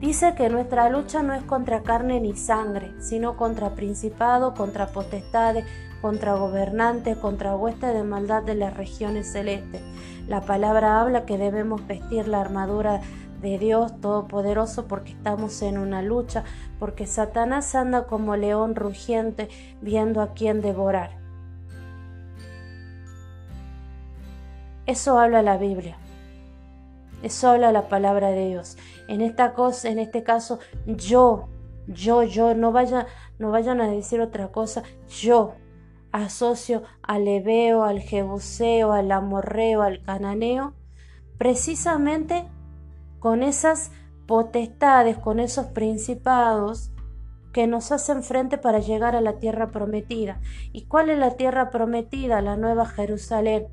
Dice 0.00 0.34
que 0.36 0.48
nuestra 0.48 0.88
lucha 0.90 1.24
no 1.24 1.34
es 1.34 1.42
contra 1.42 1.82
carne 1.82 2.20
ni 2.20 2.36
sangre, 2.36 2.92
sino 3.00 3.36
contra 3.36 3.74
principado, 3.74 4.54
contra 4.54 4.86
potestades, 4.86 5.64
contra 6.00 6.34
gobernantes, 6.34 7.16
contra 7.16 7.56
huestes 7.56 7.92
de 7.92 8.04
maldad 8.04 8.44
de 8.44 8.54
las 8.54 8.76
regiones 8.76 9.32
celestes. 9.32 9.82
La 10.28 10.42
palabra 10.42 11.00
habla 11.00 11.26
que 11.26 11.36
debemos 11.36 11.84
vestir 11.88 12.28
la 12.28 12.40
armadura 12.40 13.00
de 13.40 13.58
Dios 13.58 14.00
Todopoderoso 14.00 14.86
porque 14.86 15.12
estamos 15.12 15.62
en 15.62 15.78
una 15.78 16.02
lucha, 16.02 16.44
porque 16.78 17.06
Satanás 17.06 17.74
anda 17.74 18.06
como 18.06 18.36
león 18.36 18.74
rugiente 18.74 19.48
viendo 19.80 20.20
a 20.20 20.34
quién 20.34 20.60
devorar. 20.60 21.18
Eso 24.86 25.18
habla 25.18 25.42
la 25.42 25.58
Biblia. 25.58 25.98
Eso 27.22 27.50
habla 27.50 27.72
la 27.72 27.88
palabra 27.88 28.30
de 28.30 28.48
Dios. 28.48 28.78
En 29.08 29.20
esta 29.20 29.52
cosa, 29.52 29.88
en 29.88 29.98
este 29.98 30.22
caso, 30.22 30.60
yo, 30.86 31.48
yo, 31.86 32.22
yo, 32.22 32.54
no 32.54 32.72
vaya, 32.72 33.06
no 33.38 33.50
vayan 33.50 33.80
a 33.80 33.88
decir 33.88 34.20
otra 34.20 34.48
cosa, 34.48 34.82
yo 35.08 35.54
asocio 36.12 36.82
al 37.02 37.26
Ebeo, 37.28 37.84
al 37.84 38.00
Jebuseo, 38.00 38.92
al 38.92 39.10
Amorreo, 39.12 39.82
al 39.82 40.02
Cananeo, 40.02 40.74
precisamente 41.38 42.46
con 43.18 43.42
esas 43.42 43.90
potestades, 44.26 45.18
con 45.18 45.40
esos 45.40 45.66
principados 45.66 46.92
que 47.52 47.66
nos 47.66 47.92
hacen 47.92 48.22
frente 48.22 48.58
para 48.58 48.78
llegar 48.78 49.16
a 49.16 49.20
la 49.20 49.38
tierra 49.38 49.70
prometida. 49.70 50.40
¿Y 50.72 50.86
cuál 50.86 51.10
es 51.10 51.18
la 51.18 51.36
tierra 51.36 51.70
prometida? 51.70 52.42
La 52.42 52.56
nueva 52.56 52.86
Jerusalén, 52.86 53.68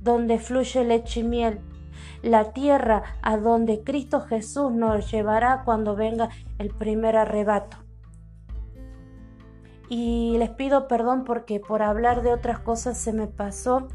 donde 0.00 0.38
fluye 0.38 0.84
leche 0.84 1.20
y 1.20 1.24
miel, 1.24 1.60
la 2.22 2.52
tierra 2.52 3.02
a 3.22 3.38
donde 3.38 3.82
Cristo 3.82 4.20
Jesús 4.20 4.72
nos 4.72 5.10
llevará 5.10 5.62
cuando 5.64 5.96
venga 5.96 6.28
el 6.58 6.70
primer 6.70 7.16
arrebato. 7.16 7.78
Y 9.88 10.36
les 10.38 10.50
pido 10.50 10.88
perdón 10.88 11.24
porque 11.24 11.60
por 11.60 11.82
hablar 11.82 12.22
de 12.22 12.32
otras 12.32 12.58
cosas 12.58 12.98
se 12.98 13.12
me 13.12 13.28
pasó. 13.28 13.88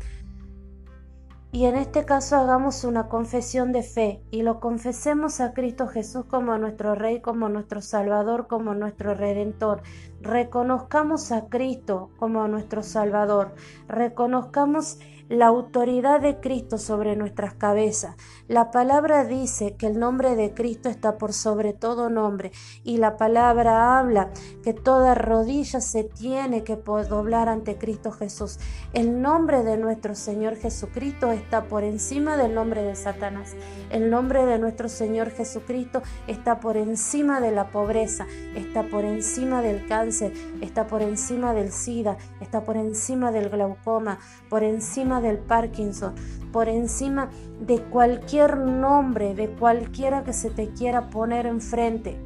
Y 1.54 1.66
en 1.66 1.76
este 1.76 2.06
caso 2.06 2.38
hagamos 2.38 2.86
una 2.86 3.10
confesión 3.10 3.74
de 3.74 3.84
fe 3.84 4.22
y 4.32 4.42
lo 4.42 4.62
confesemos 4.62 5.42
a 5.42 5.54
Cristo 5.54 5.88
Jesús 5.88 6.24
como 6.26 6.58
nuestro 6.58 6.96
Rey, 6.96 7.20
como 7.20 7.50
nuestro 7.50 7.82
Salvador, 7.82 8.48
como 8.48 8.74
nuestro 8.74 9.16
Redentor. 9.16 9.82
Reconozcamos 10.22 11.34
a 11.34 11.50
Cristo 11.50 12.10
como 12.18 12.48
nuestro 12.48 12.84
Salvador. 12.84 13.54
Reconozcamos 13.90 15.00
la 15.32 15.48
autoridad 15.48 16.20
de 16.20 16.42
Cristo 16.42 16.78
sobre 16.78 17.16
nuestras 17.16 17.54
cabezas. 17.54 18.18
La 18.50 18.70
palabra 18.70 19.24
dice 19.24 19.78
que 19.78 19.88
el 19.88 19.98
nombre 19.98 20.36
de 20.36 20.54
Cristo 20.54 20.90
está 20.90 21.18
por 21.18 21.32
sobre 21.32 21.72
todo 21.72 22.10
nombre 22.10 22.52
y 22.84 22.98
la 22.98 23.16
palabra 23.16 23.98
habla 23.98 24.32
que 24.62 24.74
toda 24.74 25.16
rodilla 25.16 25.80
se 25.80 26.04
tiene 26.04 26.66
que 26.66 26.76
doblar 26.76 27.48
ante 27.48 27.78
Cristo 27.78 28.12
Jesús. 28.12 28.60
El 28.92 29.22
nombre 29.22 29.64
de 29.64 29.78
nuestro 29.78 30.16
Señor 30.16 30.58
Jesucristo 30.58 31.32
está 31.32 31.64
por 31.64 31.86
encima 31.86 32.36
del 32.36 32.54
nombre 32.54 32.84
de 32.84 32.98
Satanás. 32.98 33.56
El 33.90 34.10
nombre 34.10 34.46
de 34.46 34.60
nuestro 34.60 34.90
Señor 34.90 35.32
Jesucristo 35.32 36.02
está 36.28 36.60
por 36.60 36.76
encima 36.76 37.40
de 37.40 37.52
la 37.52 37.72
pobreza, 37.72 38.28
está 38.54 38.84
por 38.84 39.06
encima 39.06 39.62
del 39.62 39.88
cáncer, 39.88 40.34
está 40.60 40.88
por 40.88 41.02
encima 41.02 41.54
del 41.54 41.72
SIDA, 41.72 42.18
está 42.42 42.66
por 42.66 42.76
encima 42.76 43.32
del 43.32 43.50
glaucoma, 43.50 44.20
por 44.50 44.64
encima 44.64 45.21
del 45.22 45.38
Parkinson, 45.38 46.14
por 46.52 46.68
encima 46.68 47.30
de 47.66 47.82
cualquier 47.82 48.58
nombre, 48.58 49.36
de 49.36 49.50
cualquiera 49.50 50.24
que 50.24 50.34
se 50.34 50.50
te 50.50 50.70
quiera 50.70 51.10
poner 51.10 51.46
enfrente. 51.46 52.18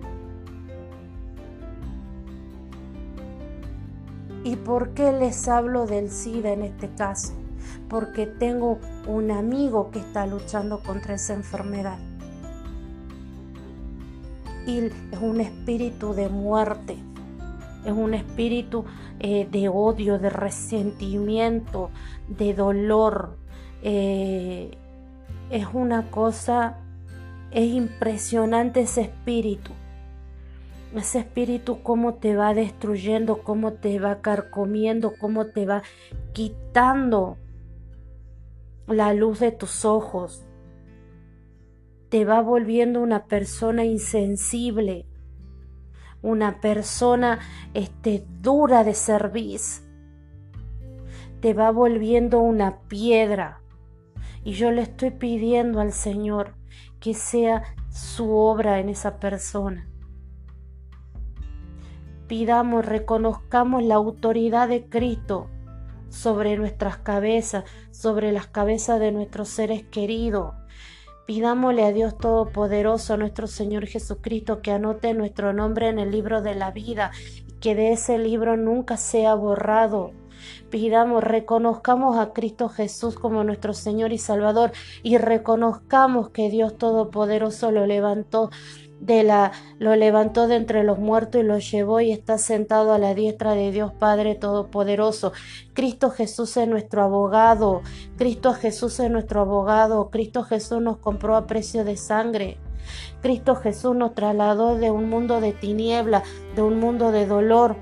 ¿Y 4.44 4.58
por 4.58 4.90
qué 4.92 5.12
les 5.12 5.48
hablo 5.48 5.88
del 5.88 6.12
SIDA 6.12 6.52
en 6.52 6.62
este 6.62 6.90
caso? 6.90 7.34
Porque 7.90 8.28
tengo 8.28 8.80
un 9.08 9.32
amigo 9.32 9.90
que 9.90 10.00
está 10.00 10.28
luchando 10.28 10.82
contra 10.84 11.16
esa 11.16 11.34
enfermedad. 11.34 11.98
Y 14.68 14.86
es 14.86 15.20
un 15.20 15.42
espíritu 15.42 16.14
de 16.14 16.30
muerte, 16.30 16.98
es 17.86 17.92
un 17.92 18.14
espíritu 18.14 18.86
eh, 19.20 19.48
de 19.50 19.70
odio, 19.70 20.20
de 20.20 20.30
resentimiento, 20.30 21.92
de 22.28 22.54
dolor, 22.54 23.38
eh, 23.84 24.78
es 25.50 25.68
una 25.74 26.10
cosa, 26.10 26.78
es 27.52 27.72
impresionante 27.72 28.82
ese 28.82 29.02
espíritu. 29.02 29.72
Ese 30.96 31.20
espíritu 31.20 31.84
cómo 31.84 32.16
te 32.16 32.36
va 32.36 32.54
destruyendo, 32.54 33.44
cómo 33.44 33.74
te 33.74 34.00
va 34.00 34.22
carcomiendo, 34.22 35.14
cómo 35.20 35.48
te 35.48 35.66
va 35.66 35.84
quitando 36.34 37.38
la 38.88 39.14
luz 39.14 39.40
de 39.40 39.52
tus 39.52 39.86
ojos. 39.86 40.44
Te 42.10 42.24
va 42.24 42.42
volviendo 42.42 43.02
una 43.02 43.26
persona 43.26 43.84
insensible, 43.84 45.06
una 46.26 46.60
persona 46.60 47.40
este, 47.74 48.26
dura 48.42 48.84
de 48.84 48.94
servicio. 48.94 49.86
Te 51.40 51.54
va 51.54 51.70
volviendo 51.72 52.40
una 52.40 52.80
piedra 52.88 53.62
y 54.44 54.54
yo 54.54 54.72
le 54.72 54.82
estoy 54.82 55.12
pidiendo 55.12 55.80
al 55.80 55.92
Señor 55.92 56.56
que 57.00 57.14
sea 57.14 57.64
su 57.90 58.32
obra 58.32 58.80
en 58.80 58.90
esa 58.90 59.20
persona. 59.20 59.88
Pidamos, 62.28 62.84
reconozcamos 62.84 63.84
la 63.84 63.96
autoridad 63.96 64.68
de 64.68 64.90
Cristo 64.90 65.48
sobre 66.10 66.58
nuestras 66.58 66.98
cabezas, 66.98 67.66
sobre 67.92 68.32
las 68.32 68.48
cabezas 68.48 69.00
de 69.00 69.12
nuestros 69.12 69.50
seres 69.50 69.84
queridos. 69.84 70.56
Pidámosle 71.26 71.84
a 71.84 71.92
Dios 71.92 72.18
Todopoderoso, 72.18 73.16
a 73.16 73.18
nuestro 73.18 73.48
Señor 73.48 73.88
Jesucristo, 73.88 74.62
que 74.62 74.72
anote 74.72 75.14
nuestro 75.16 75.54
nombre 75.54 75.90
en 75.90 75.98
el 75.98 76.12
libro 76.12 76.44
de 76.44 76.54
la 76.54 76.70
vida 76.70 77.12
y 77.48 77.54
que 77.54 77.74
de 77.74 77.94
ese 77.94 78.20
libro 78.20 78.58
nunca 78.58 78.96
sea 78.96 79.34
borrado. 79.34 80.12
Pidamos, 80.70 81.24
reconozcamos 81.24 82.18
a 82.20 82.32
Cristo 82.32 82.70
Jesús 82.70 83.18
como 83.18 83.44
nuestro 83.44 83.74
Señor 83.74 84.14
y 84.14 84.20
Salvador 84.20 84.72
y 85.02 85.18
reconozcamos 85.18 86.30
que 86.30 86.52
Dios 86.52 86.78
Todopoderoso 86.78 87.72
lo 87.72 87.88
levantó 87.88 88.52
de 89.00 89.24
la 89.24 89.52
lo 89.78 89.96
levantó 89.96 90.48
de 90.48 90.56
entre 90.56 90.84
los 90.84 91.00
muertos 91.00 91.42
y 91.42 91.44
lo 91.44 91.58
llevó 91.60 92.00
y 92.00 92.12
está 92.12 92.38
sentado 92.38 92.94
a 92.94 93.00
la 93.00 93.14
diestra 93.14 93.54
de 93.54 93.72
Dios 93.72 93.94
Padre 93.94 94.36
Todopoderoso. 94.36 95.34
Cristo 95.74 96.10
Jesús 96.10 96.56
es 96.58 96.68
nuestro 96.68 97.04
abogado, 97.04 97.82
Cristo 98.18 98.54
Jesús 98.54 99.00
es 99.00 99.12
nuestro 99.12 99.42
abogado, 99.42 100.10
Cristo 100.10 100.44
Jesús 100.44 100.82
nos 100.82 100.98
compró 100.98 101.36
a 101.36 101.46
precio 101.48 101.84
de 101.84 101.98
sangre. 101.98 102.58
Cristo 103.22 103.56
Jesús 103.56 103.96
nos 103.96 104.14
trasladó 104.14 104.78
de 104.78 104.92
un 104.92 105.10
mundo 105.10 105.42
de 105.42 105.54
tiniebla, 105.54 106.24
de 106.56 106.62
un 106.62 106.80
mundo 106.80 107.12
de 107.12 107.26
dolor, 107.26 107.76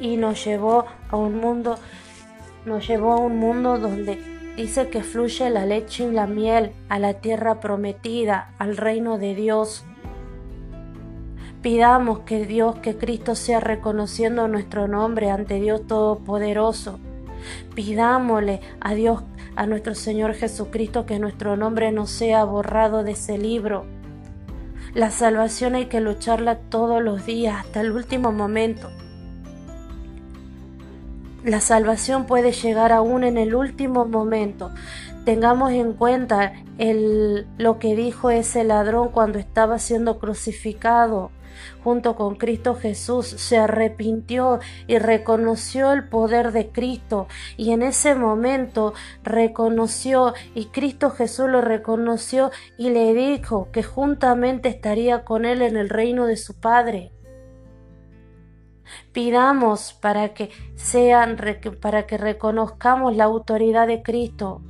y 0.00 0.16
nos 0.16 0.44
llevó 0.44 0.84
a 1.10 1.16
un 1.16 1.38
mundo, 1.38 1.76
nos 2.64 2.86
llevó 2.86 3.12
a 3.12 3.20
un 3.20 3.38
mundo 3.38 3.78
donde 3.78 4.37
dice 4.58 4.88
que 4.88 5.04
fluye 5.04 5.50
la 5.50 5.64
leche 5.64 6.04
y 6.04 6.10
la 6.10 6.26
miel 6.26 6.72
a 6.88 6.98
la 6.98 7.14
tierra 7.14 7.60
prometida, 7.60 8.54
al 8.58 8.76
reino 8.76 9.16
de 9.16 9.36
Dios. 9.36 9.84
Pidamos 11.62 12.20
que 12.20 12.44
Dios, 12.44 12.76
que 12.80 12.96
Cristo 12.96 13.36
sea 13.36 13.60
reconociendo 13.60 14.48
nuestro 14.48 14.88
nombre 14.88 15.30
ante 15.30 15.60
Dios 15.60 15.86
Todopoderoso. 15.86 16.98
Pidámosle 17.76 18.60
a 18.80 18.94
Dios, 18.94 19.22
a 19.54 19.66
nuestro 19.66 19.94
Señor 19.94 20.34
Jesucristo, 20.34 21.06
que 21.06 21.20
nuestro 21.20 21.56
nombre 21.56 21.92
no 21.92 22.08
sea 22.08 22.42
borrado 22.42 23.04
de 23.04 23.12
ese 23.12 23.38
libro. 23.38 23.86
La 24.92 25.10
salvación 25.10 25.76
hay 25.76 25.86
que 25.86 26.00
lucharla 26.00 26.58
todos 26.58 27.00
los 27.00 27.24
días, 27.24 27.64
hasta 27.64 27.80
el 27.80 27.92
último 27.92 28.32
momento. 28.32 28.90
La 31.44 31.60
salvación 31.60 32.26
puede 32.26 32.52
llegar 32.52 32.92
aún 32.92 33.24
en 33.24 33.38
el 33.38 33.54
último 33.54 34.04
momento. 34.04 34.70
Tengamos 35.24 35.72
en 35.72 35.92
cuenta 35.92 36.52
el, 36.78 37.46
lo 37.58 37.78
que 37.78 37.94
dijo 37.94 38.30
ese 38.30 38.64
ladrón 38.64 39.10
cuando 39.10 39.38
estaba 39.38 39.78
siendo 39.78 40.18
crucificado 40.18 41.30
junto 41.82 42.16
con 42.16 42.36
Cristo 42.36 42.74
Jesús, 42.74 43.26
se 43.26 43.58
arrepintió 43.58 44.60
y 44.86 44.98
reconoció 44.98 45.92
el 45.92 46.08
poder 46.08 46.52
de 46.52 46.68
Cristo 46.70 47.28
y 47.56 47.72
en 47.72 47.82
ese 47.82 48.14
momento 48.14 48.94
reconoció 49.22 50.34
y 50.54 50.66
Cristo 50.66 51.10
Jesús 51.10 51.48
lo 51.48 51.60
reconoció 51.60 52.50
y 52.76 52.90
le 52.90 53.14
dijo 53.14 53.68
que 53.72 53.82
juntamente 53.82 54.68
estaría 54.68 55.24
con 55.24 55.44
él 55.44 55.62
en 55.62 55.76
el 55.76 55.88
reino 55.88 56.26
de 56.26 56.36
su 56.36 56.58
Padre. 56.58 57.12
Pidamos 59.12 59.92
para 59.92 60.34
que 60.34 60.50
sean 60.76 61.36
para 61.80 62.06
que 62.06 62.18
reconozcamos 62.18 63.16
la 63.16 63.24
autoridad 63.24 63.86
de 63.86 64.02
Cristo, 64.02 64.60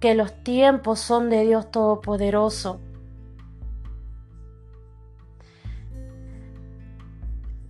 que 0.00 0.14
los 0.14 0.42
tiempos 0.42 1.00
son 1.00 1.30
de 1.30 1.44
Dios 1.44 1.70
Todopoderoso. 1.70 2.80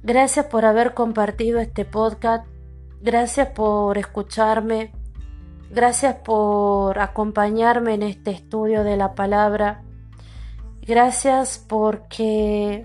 Gracias 0.03 0.47
por 0.47 0.65
haber 0.65 0.95
compartido 0.95 1.61
este 1.61 1.85
podcast. 1.85 2.45
Gracias 3.01 3.49
por 3.49 3.99
escucharme. 3.99 4.93
Gracias 5.71 6.17
por 6.17 6.99
acompañarme 6.99 7.95
en 7.95 8.03
este 8.03 8.33
estudio 8.33 8.83
de 8.83 8.97
la 8.97 9.15
palabra. 9.15 9.83
Gracias 10.83 11.65
porque 11.69 12.85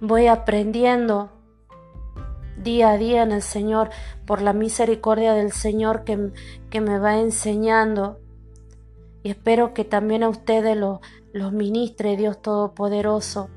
voy 0.00 0.26
aprendiendo 0.26 1.39
día 2.62 2.90
a 2.90 2.98
día 2.98 3.22
en 3.22 3.32
el 3.32 3.42
Señor, 3.42 3.90
por 4.26 4.42
la 4.42 4.52
misericordia 4.52 5.34
del 5.34 5.52
Señor 5.52 6.04
que, 6.04 6.30
que 6.70 6.80
me 6.80 6.98
va 6.98 7.18
enseñando. 7.18 8.18
Y 9.22 9.30
espero 9.30 9.74
que 9.74 9.84
también 9.84 10.22
a 10.22 10.28
ustedes 10.28 10.76
los, 10.76 11.00
los 11.32 11.52
ministre 11.52 12.16
Dios 12.16 12.40
Todopoderoso. 12.40 13.48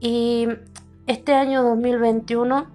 Y 0.00 0.48
este 1.06 1.34
año 1.34 1.62
2021 1.62 2.66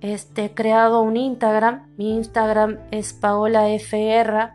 este, 0.00 0.46
he 0.46 0.54
creado 0.54 1.02
un 1.02 1.16
Instagram. 1.16 1.92
Mi 1.96 2.14
Instagram 2.14 2.78
es 2.90 3.12
Paola 3.12 3.68
FR. 3.70 4.52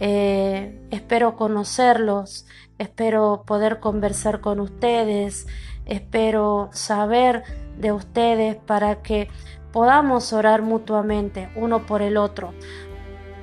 Eh, 0.00 0.86
espero 0.90 1.36
conocerlos, 1.36 2.46
espero 2.78 3.44
poder 3.46 3.78
conversar 3.78 4.40
con 4.40 4.58
ustedes, 4.58 5.46
espero 5.86 6.68
saber 6.72 7.44
de 7.78 7.92
ustedes 7.92 8.56
para 8.56 9.02
que 9.02 9.28
podamos 9.72 10.32
orar 10.32 10.62
mutuamente 10.62 11.48
uno 11.56 11.84
por 11.84 12.00
el 12.00 12.16
otro, 12.16 12.54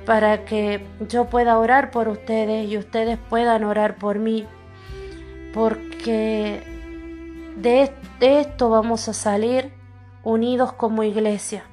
para 0.05 0.45
que 0.45 0.85
yo 1.09 1.25
pueda 1.25 1.59
orar 1.59 1.91
por 1.91 2.07
ustedes 2.07 2.69
y 2.69 2.77
ustedes 2.77 3.17
puedan 3.29 3.63
orar 3.63 3.97
por 3.97 4.17
mí, 4.17 4.45
porque 5.53 6.63
de, 7.57 7.91
esto 8.21 8.69
vamos 8.69 9.09
a 9.09 9.13
salir 9.13 9.73
unidos 10.23 10.71
como 10.73 11.03
iglesia, 11.03 11.63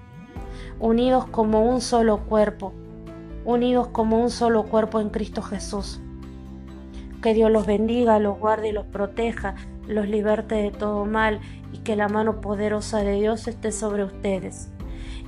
unidos 0.80 1.26
como 1.26 1.62
un 1.62 1.80
solo 1.80 2.18
cuerpo, 2.26 2.72
unidos 3.44 3.88
como 3.88 4.20
un 4.20 4.30
solo 4.30 4.64
cuerpo 4.64 5.00
en 5.00 5.10
Cristo 5.10 5.40
Jesús. 5.42 6.00
Que 7.22 7.34
Dios 7.34 7.50
los 7.50 7.66
bendiga, 7.66 8.18
los 8.18 8.38
guarde 8.38 8.68
y 8.68 8.72
los 8.72 8.86
proteja, 8.86 9.54
los 9.86 10.08
liberte 10.08 10.56
de 10.56 10.70
todo 10.70 11.04
mal 11.04 11.40
que 11.84 11.96
la 11.96 12.08
mano 12.08 12.40
poderosa 12.40 12.98
de 12.98 13.12
Dios 13.20 13.48
esté 13.48 13.72
sobre 13.72 14.04
ustedes. 14.04 14.68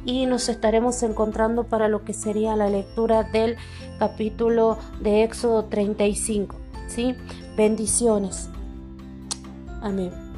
Y 0.05 0.26
nos 0.26 0.48
estaremos 0.48 1.03
encontrando 1.03 1.64
para 1.64 1.88
lo 1.88 2.05
que 2.05 2.14
sería 2.14 2.57
la 2.57 2.70
lectura 2.70 3.22
del 3.22 3.57
capítulo 3.98 4.78
de 5.01 5.24
Éxodo 5.24 5.64
35. 5.66 6.57
¿sí? 6.88 7.14
Bendiciones. 7.57 8.48
Amén. 9.82 10.29